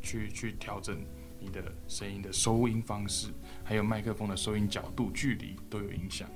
[0.00, 0.96] 去去调整
[1.40, 3.28] 你的声音的收音方式，
[3.64, 6.28] 还有麦克风的收音角度、距离都有影响。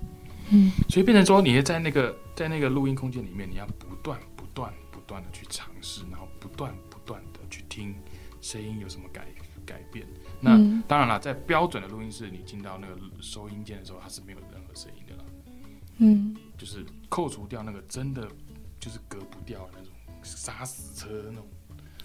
[0.51, 7.95] 嗯所以变成说，你在那个在那个录音空间里面，你要不断不断不断的去尝试，然后不断不断的去听
[8.41, 9.27] 声音有什么改
[9.67, 10.07] 改变。
[10.41, 15.25] 那、嗯当然了，在标准的录音室，你进到那个收音间的时候，它是没有任何声音的啦。
[15.99, 18.27] 嗯就是扣除掉那个真的
[18.79, 21.47] 就是隔不掉的那种杀死车那种，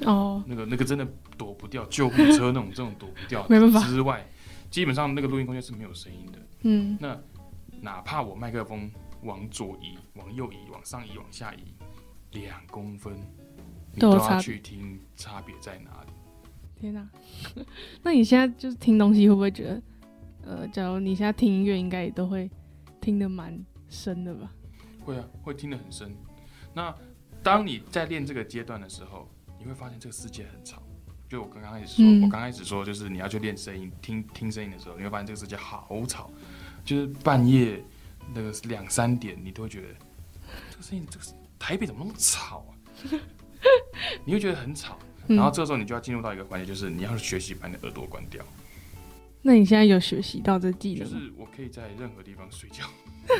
[0.01, 4.29] 哦，那个那个真的躲不掉救护车那种这种躲不掉 没办法之外，
[4.69, 6.39] 基本上那个录音空间是没有声音的。
[6.63, 7.17] 嗯那
[7.81, 8.91] 哪怕我麦克风
[9.23, 11.73] 往左移、往右移、往上移、往下移
[12.31, 13.15] 两公分，
[13.93, 16.11] 你都要去听差别在哪里。
[16.79, 17.07] 天哪、
[18.03, 19.81] 那你现在就是听东西会不会觉得，
[20.43, 22.49] 呃，假如你现在听音乐，应该也都会
[22.99, 23.57] 听得蛮
[23.89, 24.51] 深的吧？
[25.03, 26.13] 会啊，会听得很深。
[26.73, 26.93] 那
[27.41, 30.81] 当你在练这个阶段的时候，你会发现这个世界很吵。
[31.29, 36.29] 就我刚刚开始说，嗯我刚开始说，就是你要去练声音、听听声音的时候，你会发现这个世界好吵，
[36.85, 37.83] 就是半夜
[38.33, 39.87] 那个两三点，你都会觉得
[40.71, 41.25] 这个声音，这个
[41.59, 42.71] 台北怎么那么吵啊？
[44.23, 44.97] 你会觉得很吵。
[45.27, 48.45] 嗯然后这个时候你就要进入到一个环节，就是你要学习把你的耳朵关掉。
[49.41, 51.19] 那你现在有学习到这技就能就？
[51.19, 52.83] 是我可以在任何地方睡觉。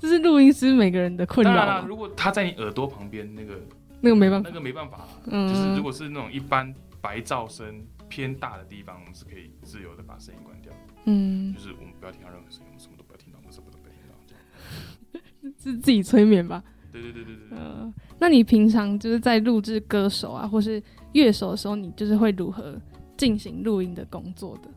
[0.00, 1.86] 这是录音师每个人的困当然？
[1.86, 3.60] 如果他在你耳朵旁边，那个
[4.00, 5.08] 那个没办法那，个没办法啦。
[5.26, 10.72] 嗯就是如果是那种一般白噪声、偏大的地方，我们是可以自由的把声音关掉，
[11.04, 15.50] 嗯就，是我们不要听到任何声音，我们什么都不要听到，我们什么都不要听到。
[15.62, 16.62] 是自己催眠吧？
[16.92, 17.58] 对对对对对对。
[17.58, 22.80] 呃，那你平常就是在录制歌手啊，或是乐手的时候，你就是会如何
[23.16, 24.70] 进行录音的工作的？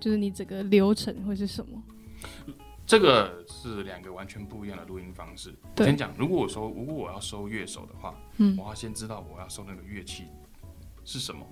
[0.00, 1.82] 就是你整个流程会是什么？
[2.84, 5.54] 这个是两个完全不一样的录音方式。
[5.74, 10.24] 对先讲，如果我说，如果我要收乐手的话，嗯我要先知道我要收那个乐器
[11.04, 11.46] 是什么。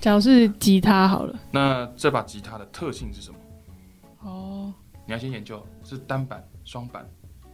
[0.00, 3.38] 假如是吉他好了，那这把吉他的特性是什么？
[4.20, 4.74] 哦，
[5.06, 7.06] 你要先研究是单板、双板，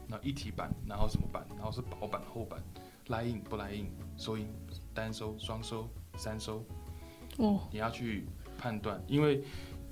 [0.09, 2.63] 然后一体板，然后什么板，然后是薄板、厚板，
[3.09, 4.47] 拉硬不拉硬，收音
[4.95, 6.65] 单收、双收、三收，
[7.39, 9.43] 哦，你要去判断，因为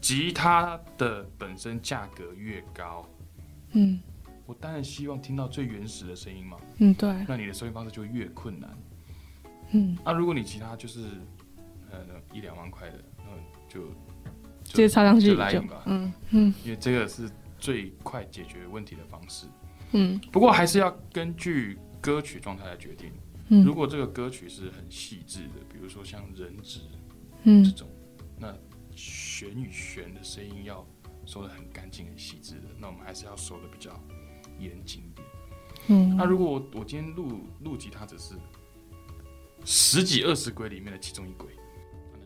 [0.01, 3.05] 吉他的本身价格越高，
[3.73, 4.01] 嗯。
[4.47, 8.71] 我当然希望听到最原始的声音嘛，嗯，对，那你的收音方式就越困难。
[9.71, 11.09] 嗯，那、如果你吉他就是呃
[12.35, 13.25] 一两万块的，那
[13.73, 13.87] 就
[14.65, 19.47] 直接插上去就就来印吧，嗯嗯因为这个是最快解决问题的方式。
[19.93, 23.13] 嗯不过还是要根据歌曲状态来决定。
[23.49, 26.81] 嗯，如果这个歌曲是很细致的，比如说像人质
[27.43, 27.89] 嗯这嗯种，
[28.39, 28.55] 那
[28.97, 30.85] 弦与弦的声音要
[31.27, 33.93] 收的很干净、很细致的，那我们还是要收的比较
[34.59, 35.29] 严谨一点。
[35.89, 38.35] 嗯，那如果我我今天录录吉他只是
[39.67, 41.53] 十几二十轨里面的其中一轨，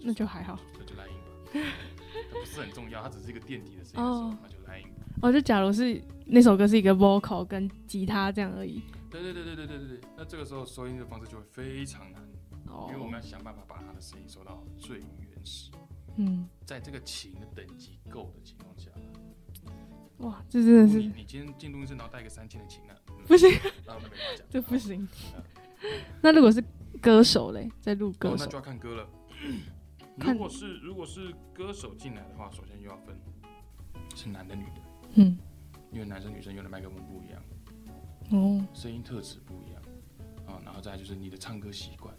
[0.02, 0.58] 那就还好。
[0.78, 1.28] 那就来音吧，
[2.32, 5.04] 它不是很重要，它只是一个垫底的声音那就来音吧。
[5.22, 8.82] 哦，就假如是那首歌是一个 vocal 跟吉他这样而已。
[9.10, 12.22] 对对对对对对对对，那这个时候收音的方式就会非常难，
[12.66, 15.70] 哦因为我们要想办法把它的声音收到最原始，
[16.16, 18.90] 嗯，在这个琴的等级够的情况下，
[20.18, 23.50] 哇，这真的是你你今天进录音室然后带一个三千的琴呢，嗯不行，
[23.86, 25.08] 那我们没话讲， 这不行。
[26.20, 26.62] 那如果是
[27.00, 29.08] 歌手嘞，在录哦，歌手那就，要看歌了。
[30.18, 33.16] 看如果是如果是歌手进来的话，首先又要分
[34.14, 34.82] 是男的女的，
[35.14, 35.38] 嗯，
[35.92, 37.42] 因为男生女生用的麦克风不一样，
[38.30, 39.82] 哦，声音特质不一样
[40.46, 42.14] 啊，然后再就是你的唱歌习惯，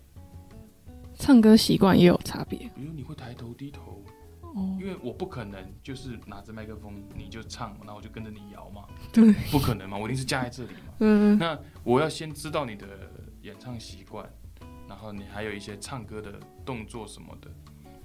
[1.15, 2.69] 唱歌习惯也有差别。
[2.75, 4.03] 比如你会抬头低头，
[4.41, 4.77] 哦。
[4.79, 10.93] 因，为我不可能就是拿着麦克风你就唱，然后我就跟着你摇嘛，对，不可能嘛，我一定是架在这里嘛。
[11.01, 11.38] 嗯。
[11.38, 12.88] 那我要先知道你的
[13.41, 14.27] 演唱习惯，
[14.88, 17.51] 然后你还有一些唱歌的动作什么的，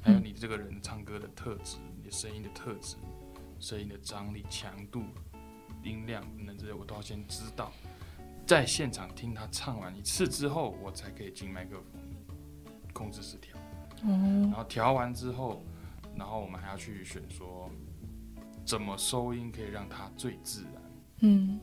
[0.04, 2.96] 还有你这个人唱歌的特质，你的声音的特质，
[3.58, 5.02] 声音的张力、强度、
[5.82, 7.72] 音量等等这些，我都要先知道。
[8.46, 12.02] 在现场听他唱完一次之后，我才可以进麦克风
[12.92, 13.56] 控制室调。
[14.02, 15.64] 嗯然哦，后调完之后，
[16.14, 17.70] 然后我们还要去选说
[18.66, 20.82] 怎么收音可以让它最自然。
[21.20, 21.58] 嗯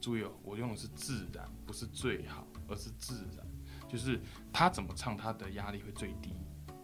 [0.00, 3.46] 注意哦，我用的是自然，不是最好，而是自然。
[3.86, 4.18] 就是
[4.50, 6.34] 他怎么唱，他的压力会最低，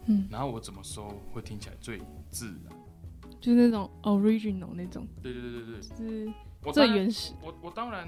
[0.07, 2.75] 嗯，然后我怎么收会听起来最自然。
[3.39, 7.33] 就是那种 original 那种，对对对对对，是最原始。
[7.41, 8.07] 我我当然，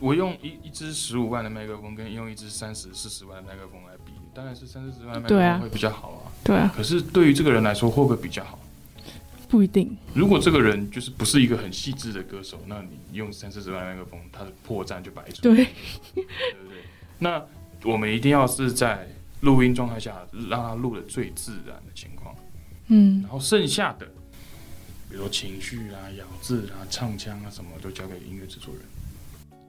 [0.00, 6.32] 我用一一支十五万的麦克风跟用一支三十四十万的麦克风来比，当然是三四十万麦克风会比较好啊。
[6.42, 8.58] 对啊，可是对于这个人来说，会不会比较好？
[9.48, 9.96] 不一定。
[10.14, 15.42] 如果这个人就是不是一个很细致的歌手，那你用三四十万麦克风，他的破绽就百出。
[15.42, 15.56] 对，
[16.14, 16.82] 对不对？
[17.18, 17.42] 那
[17.84, 19.06] 我们一定要是在
[19.40, 22.34] 录音状态下，让他录的最自然的情况，
[22.88, 24.06] 嗯然后剩下的，
[25.08, 28.82] 比如说情绪啊、咬字啊、唱腔啊什么，都交给音乐制作人。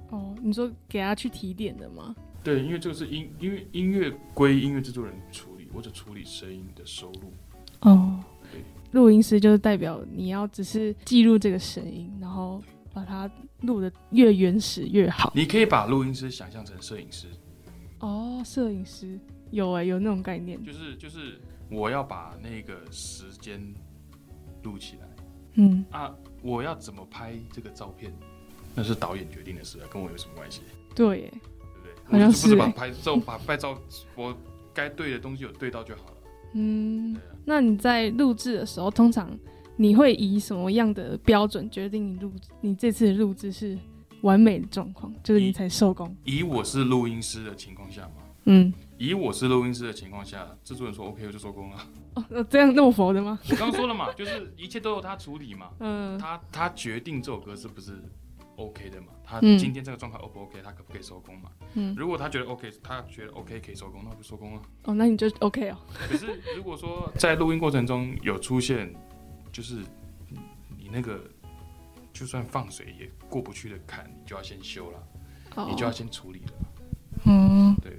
[0.10, 2.16] 哦，你说给他去提点的吗？
[2.44, 7.32] 对，因为这个是音，因为音乐归音乐制作人处理，我只处理声音的收录。
[7.82, 13.30] 哦对，录音师就是代表你要只是记录这个声音，然后把它
[13.62, 15.32] 录的越原始越好。
[15.36, 17.28] 你可以把录音师想象成摄影师，
[18.00, 19.20] 哦，摄影师
[19.52, 20.62] 有哎、有那种概念。
[20.64, 23.62] 就是就是我要把那个时间
[24.64, 25.08] 录起来
[25.56, 28.14] 嗯，啊，我要怎么拍这个照片，
[28.76, 30.62] 那是导演决定的事啊，跟我有什么关系？
[30.96, 31.94] 对耶，对不对？
[32.06, 33.78] 好像我就不是把拍照 把拍照
[34.16, 34.36] 我
[34.74, 36.18] 该对的东西有对到就好了。
[36.54, 39.38] 嗯那你在录制的时候，通常
[39.76, 42.32] 你会以什么样的标准决定你录
[42.62, 43.78] 你这次的录制是
[44.22, 46.16] 完美的状况，就是你才收工？
[46.24, 51.78] 以我是录音师的情况下嘛，嗯，以我是录音师的情况下，制作人说 OK 我就收工了。
[52.16, 53.40] 哦，这样那么佛的吗？
[53.50, 57.94] 我刚刚说了嘛， 就是一切都由他处理嘛，嗯他他决定这首歌是不是
[58.58, 61.50] OK 的嘛，他嗯今天这个状态 O 不 OK，他可不可以收工嘛？
[61.76, 64.62] 嗯，如果他觉得 OK，他觉得 OK 可以收工，那我就收工了。
[64.84, 65.78] 哦，那你就 OK 哦。
[66.10, 68.94] 可是如果说在录音过程中有出现，
[69.52, 69.76] 就是
[70.78, 71.22] 你那个
[72.12, 75.08] 就算放水也过不去的坎，你就要先修了，
[75.56, 76.52] 哦你就要先处理了。
[77.26, 77.98] 嗯，对，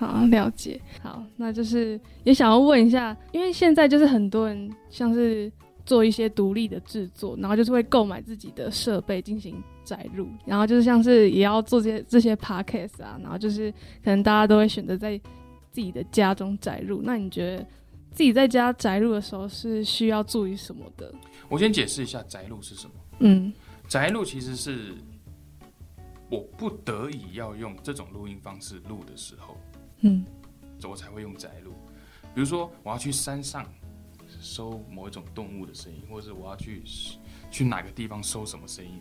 [0.00, 0.80] 好，了解。
[1.02, 5.52] 好，那就是也想要问一下，因为现在就是很多人像是
[5.84, 13.70] 做一些独立的制作，然后就是会购买自己的设备进行载入，然后就是像是也要做这些这些 podcast 啊，然后就是
[14.02, 15.18] 可能大家都会选择在
[15.70, 17.02] 自己的家中载入。
[17.02, 17.66] 那你觉得
[18.10, 21.12] 自己在家载入的时候是需要注意什么的？
[21.48, 22.92] 我先解释一下载入是什么。
[23.18, 23.52] 嗯
[23.86, 24.94] 载入其实是
[26.30, 29.56] 我不得已要用这种录音方式录的时候，
[30.00, 30.24] 嗯
[30.88, 31.74] 我才会用宅录。
[32.34, 33.66] 比如说，我要去山上
[34.40, 36.82] 收某一种动物的声音，或者是我要去
[37.50, 39.00] 去哪个地方收什么声音，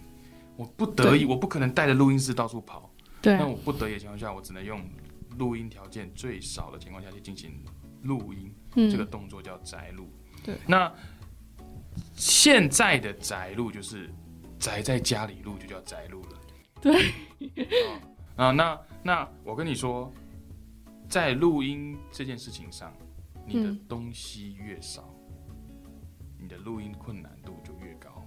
[0.58, 2.90] 我不得已，我不可能带着录音室到处跑。
[3.22, 4.82] 对啊那我不得已的情况下，我只能用
[5.38, 7.62] 录音条件最少的情况下去进行
[8.04, 8.54] 录音。
[8.76, 10.08] 嗯这个动作叫宅录。
[10.44, 10.94] 对那
[12.16, 14.10] 现在的宅录就是
[14.60, 16.30] 宅在家里录就叫宅录了。
[16.82, 17.10] 对
[18.36, 20.12] 哦啊，那那我跟你说，
[21.10, 22.93] 在录音这件事情上，
[23.45, 23.80] 你的嗯。
[23.89, 25.12] 东西越少，
[26.38, 28.24] 你的录音困难度就越高。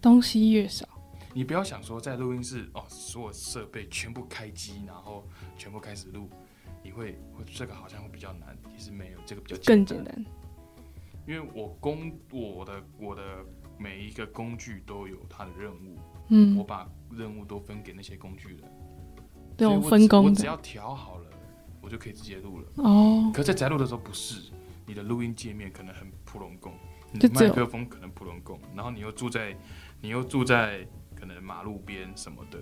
[0.00, 0.86] 东西越少，
[1.32, 5.24] 你不要想说在录音室哦，所有设备全部开机，然后
[5.56, 6.28] 全部开始录，
[6.82, 10.26] 你会会这个好像会比较难，其实没有，这个比较简更简单。
[11.26, 13.22] 因为我工我的我的
[13.78, 15.96] 每一个工具都有它的任务，
[16.28, 16.56] 嗯。
[16.58, 18.60] 我嗯，把任务都分给那些工具人，
[19.56, 21.30] 这种所以我分工我只要调好了，
[21.82, 22.66] 我就可以直接录了。
[22.76, 24.50] 哦，可在宅录的时候不是，
[24.86, 26.72] 你的录音界面可能很普通共，
[27.12, 29.54] 你麦克风可能普通共，然后你又住在
[30.00, 32.58] 你又住在可能马路边什么的，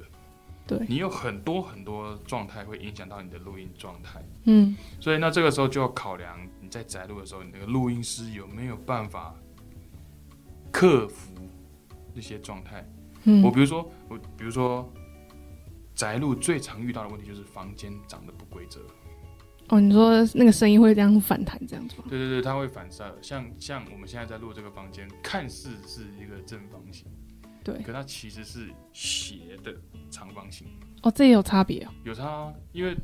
[0.67, 4.21] 对，你有很多很多状态会影响到你的录音状态。
[4.45, 9.35] 嗯所以那这个时候就要考量你在宅录的时候，你那个录音师有没有办法
[10.73, 11.33] 克服
[12.15, 12.85] 那些状态。
[13.25, 14.91] 嗯，我比如说，我比如说
[15.95, 18.81] 宅录最常遇到的问题就是房间长得不规则。
[19.71, 22.05] 哦，你说那个声音会这样反弹这样子吗？
[22.09, 23.17] 对对对，它会反射。
[23.23, 27.07] 像像我们现在在录这个房间，看似是一个正方形，
[27.63, 29.75] 对，可它其实是斜的
[30.11, 30.67] 长方形。
[31.03, 31.89] 哦，这也有差别哦。
[32.05, 32.97] 有差啊，因为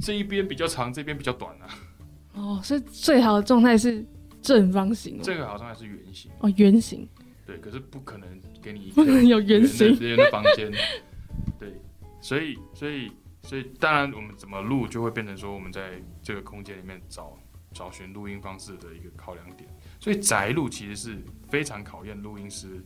[0.00, 1.68] 这一边比较长，这边比较短啊。
[2.34, 4.06] 哦，所以最好的状态是
[4.40, 5.20] 正方形哦。
[5.24, 7.08] 这个好像还是圆形，哦，圆形
[7.44, 8.28] 对，可是不可能
[8.62, 9.98] 给你一不个能有圆的形。
[9.98, 10.70] 圆的房间。
[11.58, 11.74] 对，
[12.20, 13.10] 所以所以
[13.46, 17.38] 所以当然我们怎么录就会变成说我们在这个空间里面找
[17.72, 19.70] 找寻录音方式的一个考量点。
[20.00, 22.84] 所以宅录其实是非常考验录音师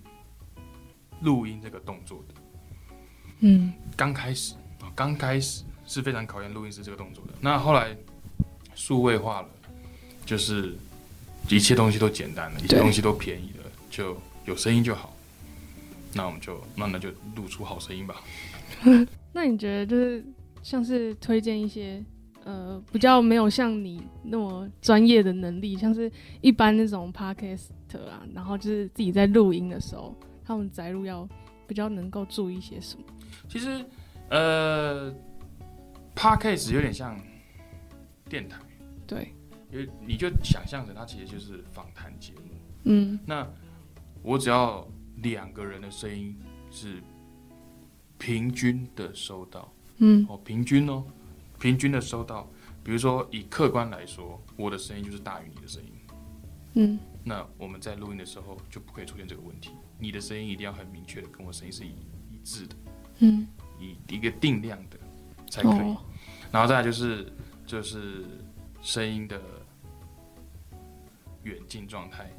[1.23, 2.35] 录音这个动作的。
[3.41, 7.33] 嗯刚开始啊，刚开始是非常考验录音师这个动作的。
[7.41, 7.97] 那后来
[8.75, 9.49] 数位化了，
[10.27, 10.77] 就是
[11.49, 15.17] 一切东西都简单了，一切东西都便宜了，就有声音就好。
[16.13, 18.23] 那我们就那那就录出好声音吧。
[19.33, 20.25] 那你觉得就是
[20.63, 22.05] 像是推荐一些
[22.45, 27.69] 呃比较没有像你那么专业的能力，像是一般那种 podcast
[28.09, 31.29] 啊，然后就是自己在录音的时候，他们载入要
[31.67, 33.05] 比较能够注意些什么？
[33.49, 33.85] 其实，
[34.29, 35.15] 呃
[36.15, 37.19] ，podcast 有点像
[38.29, 38.59] 电台，
[39.07, 39.35] 对，
[39.73, 42.41] 因为你就想象着它其实就是访谈节目。
[42.85, 43.47] 嗯那
[44.23, 46.35] 我只要两个人的声音
[46.71, 47.03] 是
[48.19, 49.71] 平均的收到。
[50.01, 51.05] 嗯哦，平均哦，
[51.59, 52.47] 平均的收到。
[52.83, 55.93] 比如说，以客观来说，我的声音就是大于你的声音，
[56.75, 59.71] 嗯那我们在录音的时候就不可以出现这个问题。
[59.99, 61.91] 你的声音一定要很明确的跟我声音是一
[62.33, 62.77] 一致的，
[63.19, 63.47] 嗯，
[63.79, 64.99] 一一个定量的
[65.51, 65.93] 才可以。
[65.93, 66.03] 哦，
[66.51, 67.31] 然后再来就是
[67.67, 68.25] 就是
[68.81, 69.39] 声音的
[71.43, 72.31] 远近状态。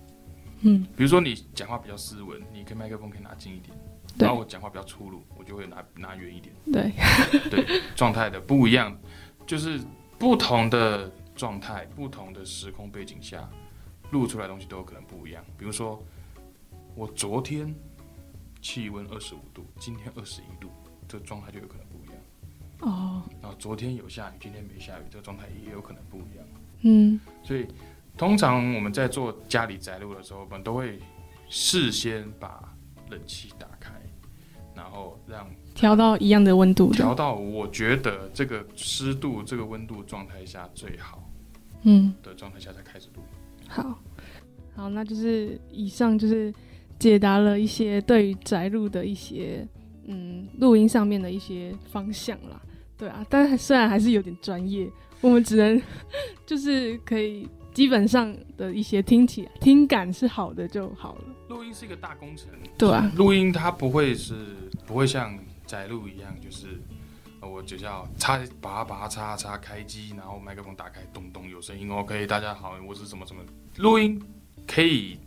[0.62, 6.54] 嗯比如说你讲话比较斯文，你跟麦克风可以拿近一点；对然后我讲话比较粗鲁，我就会拿拿远一点。
[6.72, 6.92] 对，
[7.50, 8.96] 对状态的不一样，
[9.48, 9.80] 就是
[10.20, 13.50] 不同的状态、不同的时空背景下
[14.12, 15.44] 录出来的东西都有可能不一样。
[15.58, 16.04] 比如说，
[16.96, 17.74] 我昨天
[18.62, 20.70] 气温二十五度，今天二十一度，
[21.08, 22.16] 这个状态就有可能不一样。
[22.82, 26.46] 哦，然后昨天有下雨，今天没下雨，这个状态也有可能不一样。
[26.82, 27.68] 嗯所以，
[28.18, 31.00] 通常我们在做家里宅录的时候，我们都会
[31.48, 32.74] 事先把
[33.10, 33.94] 冷气打开，
[34.76, 41.24] 然后让调到一样的温度，调到我觉得这个湿度、这个温度状态下最好
[41.84, 42.14] 嗯。
[42.24, 43.22] 的状态下才开始录。
[43.68, 44.00] 好，
[44.76, 46.54] 好，那就是以上就是
[47.00, 49.68] 解答了一些对于宅录的一些
[50.06, 52.62] 嗯录音上面的一些方向啦，
[52.98, 54.90] 对啊，但是虽然还是有点专业，
[55.22, 55.82] 我们只能
[56.46, 62.48] 就是可以基本上的一些听起来听感是好的就好了，录音是一个大工程，
[62.78, 64.46] 对啊，录音它不会是
[64.86, 66.80] 不会像宅录一样，就是
[67.40, 73.42] 呃我就是要插把它把它插插开机，然后麦克风打开，咚咚有声音，OK，大家好，我是什么什么。
[73.78, 74.22] 录音
[74.68, 75.18] 可以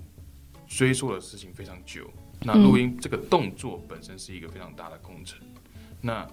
[0.66, 2.10] 追溯的事情非常久，
[2.42, 5.38] 那嗯录音这个动作本身是一个非常大的工程。
[6.00, 6.26] 那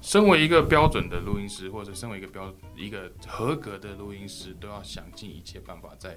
[0.00, 6.16] 身为一个标准的录音师，或者身为一个标一个合格的录音师，都要想尽一切办法，在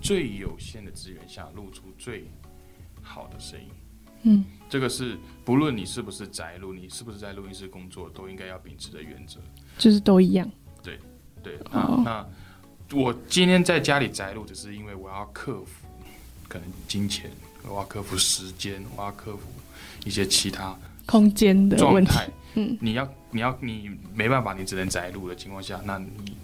[0.00, 2.24] 最有限的资源下录出最
[3.02, 3.68] 好的声音。
[4.22, 9.40] 嗯这个是不论你是不是宅录，你是不是在录音室工作，都应该要秉持的原则。
[9.78, 10.50] 就是都一样。
[10.82, 10.98] 对，
[11.70, 12.26] 那、哦那
[12.96, 15.86] 我今天在家里宅录，只是因为我要克服
[16.48, 17.30] 可能金钱，
[17.66, 19.42] 我要克服时间，我要克服
[20.04, 20.78] 一些其他
[21.10, 22.30] 空间的问题，状态。
[22.54, 26.36] 嗯你要你要你没办法，你只能宅录的情况下，那你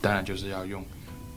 [0.00, 0.84] 当然就是要用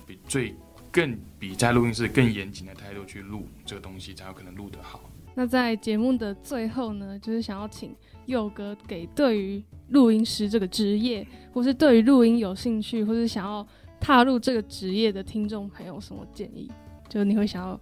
[0.05, 0.53] 比最
[0.91, 5.01] 更比在录音室更严谨的态度去录这个东西，才有可能录得好。
[5.35, 7.95] 那在节目的最后呢，就是想要请
[8.27, 13.65] 佑哥给对于录音师这个职业，或是对于录音有兴趣，或是想要
[13.99, 16.71] 踏入这个职业的听众朋友什么建议？
[17.09, 17.79] 就是你会想要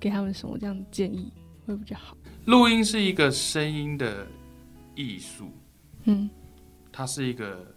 [0.00, 1.32] 给他们什么这样的建议
[1.66, 2.16] 会比较好？
[2.48, 4.26] 录音是一个声音的
[4.94, 5.52] 艺术，
[6.04, 6.30] 嗯，
[6.90, 7.74] 他是一个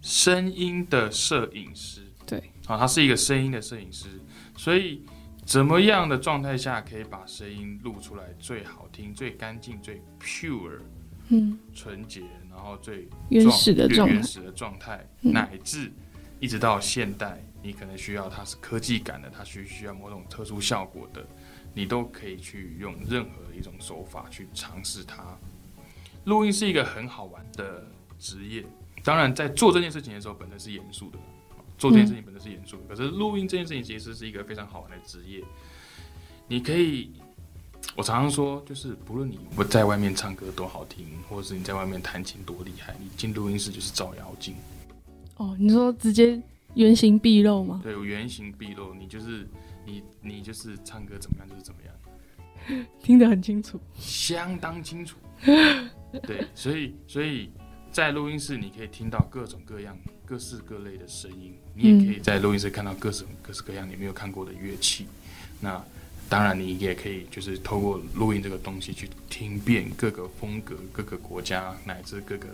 [0.00, 4.08] 声音的摄影师，对，啊，他是一个声音的摄影师，
[4.56, 5.04] 所以
[5.46, 10.80] 怎么样的状态下可以把声音录出来最好听、最干净、最 pure、
[11.28, 15.32] 嗯，纯洁，然后最原始的状态，原始的状态，嗯。
[15.32, 15.92] 乃至
[16.40, 21.24] 一直到现代，你可能需要它是科技感的，它需需要某种特殊效果的，
[21.74, 25.24] 你都可以去用任何一种手法去尝试它。
[26.24, 27.86] 录音是一个很好玩的
[28.18, 28.64] 职业，
[29.02, 31.18] 当然在做这件事情的时候，本身是严肃的，
[31.78, 32.82] 做这件事情本身是严肃的。
[32.88, 35.42] 可是录音这件事情其实是一个非常好玩的职业，
[36.48, 37.10] 你可以。
[37.96, 44.54] 我常常说，就是不论你不在外面唱歌多好听，或者是你在外面弹琴多厉害，你进录音室就是照妖镜。
[45.38, 46.40] 哦，你说直接
[46.74, 47.80] 原形毕露吗？
[47.82, 49.48] 对，原形毕露，你就是
[49.90, 53.80] 你，你就是唱歌怎么样就是怎么样， 听得很清楚。
[53.98, 55.16] 相当清楚。
[56.26, 57.50] 对，所以所以
[57.90, 65.06] 在录音室你可以听到各种各样、各式各类的声音，你也可以在录音室看到各种各式各样你没有看过的乐器。
[65.60, 65.82] 那
[66.28, 72.46] 当然，你也可以就是透过录音这个东西去听遍各个风格、各个国家乃至各个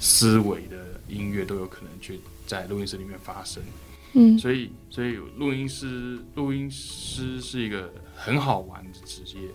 [0.00, 3.62] 思维的音乐都有可能去在录音室里面发生。
[4.12, 4.38] 嗯。
[4.38, 9.48] 所以，所以录音师，录音师是一个很好玩的职业，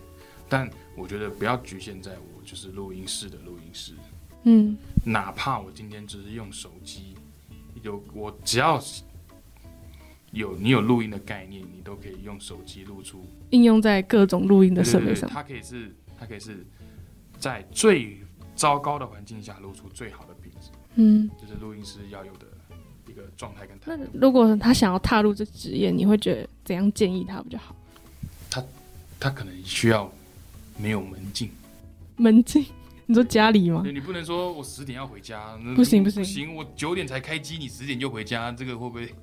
[0.48, 3.94] 但我觉得不要局限在我就是录音室的录音师，
[4.44, 4.76] 嗯。
[5.04, 7.14] 哪怕我今天只是用手机，
[7.82, 8.82] 有我只要
[10.32, 15.30] 有你有录音的概念，你都可以用手机录出应用在各种录音的对对对，设备上。
[15.30, 16.66] 它可以是它可以是
[17.38, 18.18] 在最
[18.54, 22.47] 糟糕的环境下录出最好的品质，嗯，就是录音师要有的一
[23.22, 24.10] 个状态跟那态度。
[24.14, 27.74] 如果他想要踏入这职业，你会觉得怎样建议他比较好？
[28.48, 28.64] 他
[29.18, 30.10] 他可能需要
[30.78, 31.50] 没有门禁。
[32.16, 32.64] 门禁？
[33.06, 33.80] 你说家里吗？
[33.82, 39.14] 对你不能说我十点要回家，那不行不行不行，我九点才开机，你十点就回家，这个会不会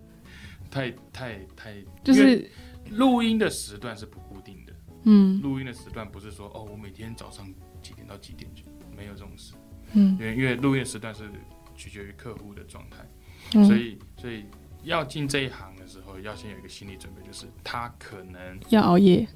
[0.71, 1.75] 太太太？
[2.03, 2.49] 就是
[2.89, 4.73] 录音的时段是不固定的，
[5.03, 7.45] 嗯录音的时段不是说哦，我每天早上
[7.81, 8.65] 几点到几点去，
[8.97, 9.53] 没有这种事，
[9.93, 11.29] 嗯因为因为录音的时段是
[11.75, 13.05] 取决于客户的状态，
[13.53, 14.45] 嗯，所以所以
[14.83, 19.27] 要进这一行的时候，要先有一个心理准备，就是他可能要熬夜，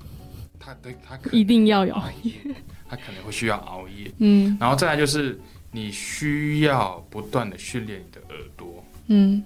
[0.59, 1.93] 他对他可一定要有。
[1.93, 2.33] 熬夜，
[2.89, 4.57] 他可能会需要熬夜， 嗯。
[4.59, 5.39] 然后再来就是
[5.71, 9.43] 你需要不断的训练你的耳朵，嗯。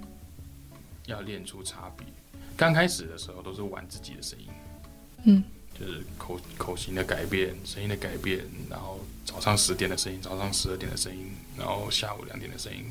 [1.07, 2.07] 要练出差别。
[2.55, 4.47] 刚开始的时候都是玩自己的声音，
[5.25, 5.43] 嗯，
[5.77, 8.39] 就是口口型的改变、声音的改变，
[8.69, 12.85] 然后早上十点的声音，早上十二点的声音，然后下午两点的声音，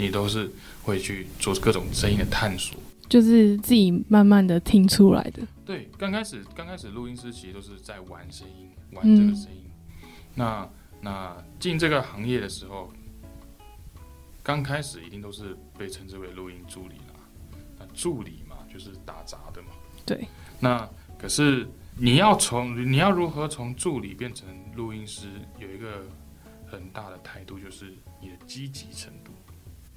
[0.00, 0.50] 你都是
[0.82, 2.80] 会去做各种声音的探索。
[3.08, 5.42] 就是自己慢慢的听出来的。
[5.64, 9.68] 对，刚开始刚开始录音师其实都是在玩声音，玩嗯这个声音。
[10.34, 10.68] 那
[11.00, 12.92] 那进这个行业的时候，
[14.44, 17.58] 刚开始一定都是被称之为录音助理啦。
[17.80, 19.68] 那助理嘛，就是打杂的嘛。
[20.06, 20.28] 对。
[20.60, 20.88] 那
[21.18, 24.46] 可是你要从你要如何从助理变成
[24.76, 25.26] 录音师，
[25.58, 26.06] 有一个
[26.64, 27.92] 很大的态度，就是
[28.22, 29.32] 你的积极程度。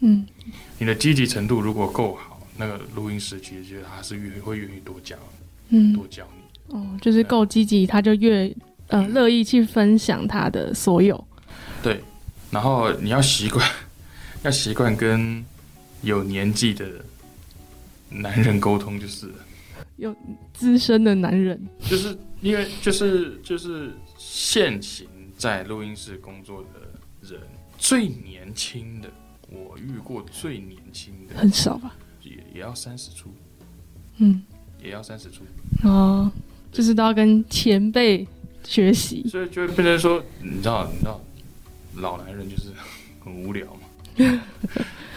[0.03, 0.27] 嗯。
[0.77, 5.15] 你的积极程度如果够好，那个录音师其实觉得他是愿会愿意多教
[5.69, 5.93] 嗯。
[5.93, 6.75] 多教你。
[6.75, 8.53] 哦，就是够积极，他就越
[8.87, 11.27] 呃乐意去分享他的所有。
[11.81, 11.99] 对，
[12.51, 13.67] 然后你要习惯，
[14.43, 15.43] 要习惯跟
[16.01, 16.85] 有年纪的
[18.09, 19.31] 男人沟通，就是。
[19.97, 20.13] 有
[20.55, 27.39] 资深的男人，就是因为就是就是现行在录音室工作的人，
[27.77, 29.09] 最年轻的，
[29.53, 31.95] 我遇过最年轻的很少吧？
[32.23, 33.29] 也也要三十出，
[34.17, 34.41] 嗯，
[34.83, 35.43] 也要三十出，
[35.83, 36.31] 哦，
[36.71, 38.27] 就是都要跟前辈
[38.63, 39.27] 学习。
[39.29, 41.21] 所以就会变成说，你知道，你知道，
[41.97, 42.69] 老男人就是
[43.23, 43.81] 很无聊嘛。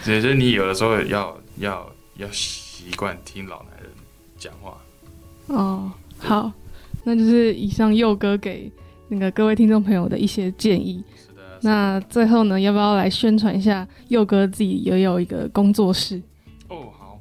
[0.02, 3.90] 所以就是你有的时候要要要习惯听老男人
[4.36, 4.78] 讲话。
[5.46, 6.52] 哦，好，
[7.04, 8.70] 那就是以上佑哥给
[9.08, 11.02] 那个各位听众朋友的一些建议。
[11.62, 16.20] 那最后呢，要不要来宣传一下佑哥自己也有一个工作室？
[16.68, 17.20] 哦，好，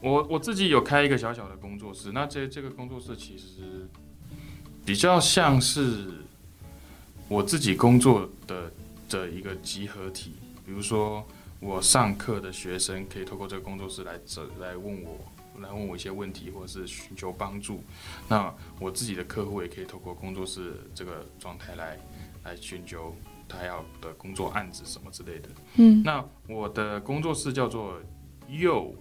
[0.00, 3.88] 我我自己有开一个小小的工作室，那这这个工作室其实
[4.84, 6.06] 比较像是
[7.28, 8.70] 我自己工作的
[9.08, 10.32] 的一个集合体。
[10.64, 11.24] 比如说，
[11.60, 15.18] 我上课的学生可以透过这个工作室来找来问我，
[15.60, 17.82] 来问我一些问题，或者是寻求帮助。
[18.28, 21.98] 那我自己的客户也可以透过工作室这个状态来
[22.44, 23.14] 来寻求
[23.48, 25.48] 他要的工作案子什么之类的。
[25.76, 27.94] 嗯，那我的工作室叫做
[28.48, 28.92] Yo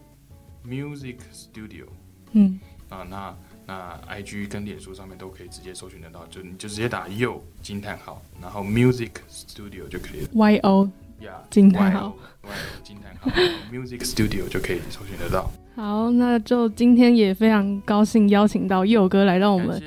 [0.65, 1.85] Music Studio
[2.31, 10.29] 嗯，啊，那那 IG 跟脸书上面都可以直接搜寻得到，就你就直接打 Yo 惊叹号，然后 Music Studio 就可以了。
[10.33, 10.89] Y O
[11.21, 12.15] 呀，惊叹号。
[12.43, 13.29] Y O 惊叹号，
[13.71, 15.51] Music Studio 就可以搜寻得到。
[15.75, 19.81] 好，那就今天也非常高兴邀请到佑哥来到我们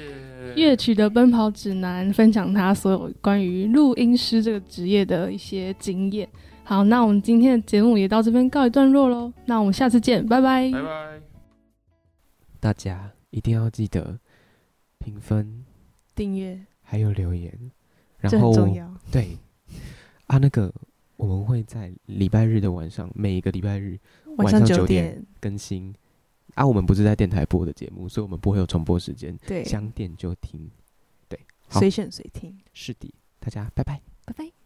[0.60, 6.28] 乐曲的奔跑指南，分享他所有关于录音师这个职业的一些经验。
[6.62, 9.32] 好，那我们今天的节目也到这边告一段落喽。
[9.46, 10.70] 那我们下次见，拜拜。
[10.70, 11.20] 拜拜。
[12.60, 14.18] 大家一定要记得
[14.98, 15.64] 评分，
[16.14, 17.52] 订阅还有留言，
[18.18, 18.88] 然后重要。
[19.10, 19.36] 对
[20.26, 20.72] 啊，那个
[21.16, 23.98] 我们会在礼拜日的晚上，每一个礼拜日
[24.36, 25.92] 晚上晚上9九点点，更新。
[26.54, 30.70] 啊，我们不是在电台播的节目，所以我们不会有重播时间，对，想点就听。
[31.28, 31.38] 对，
[31.68, 32.58] 好随选随听。
[32.72, 34.59] 是的，大家拜拜拜拜。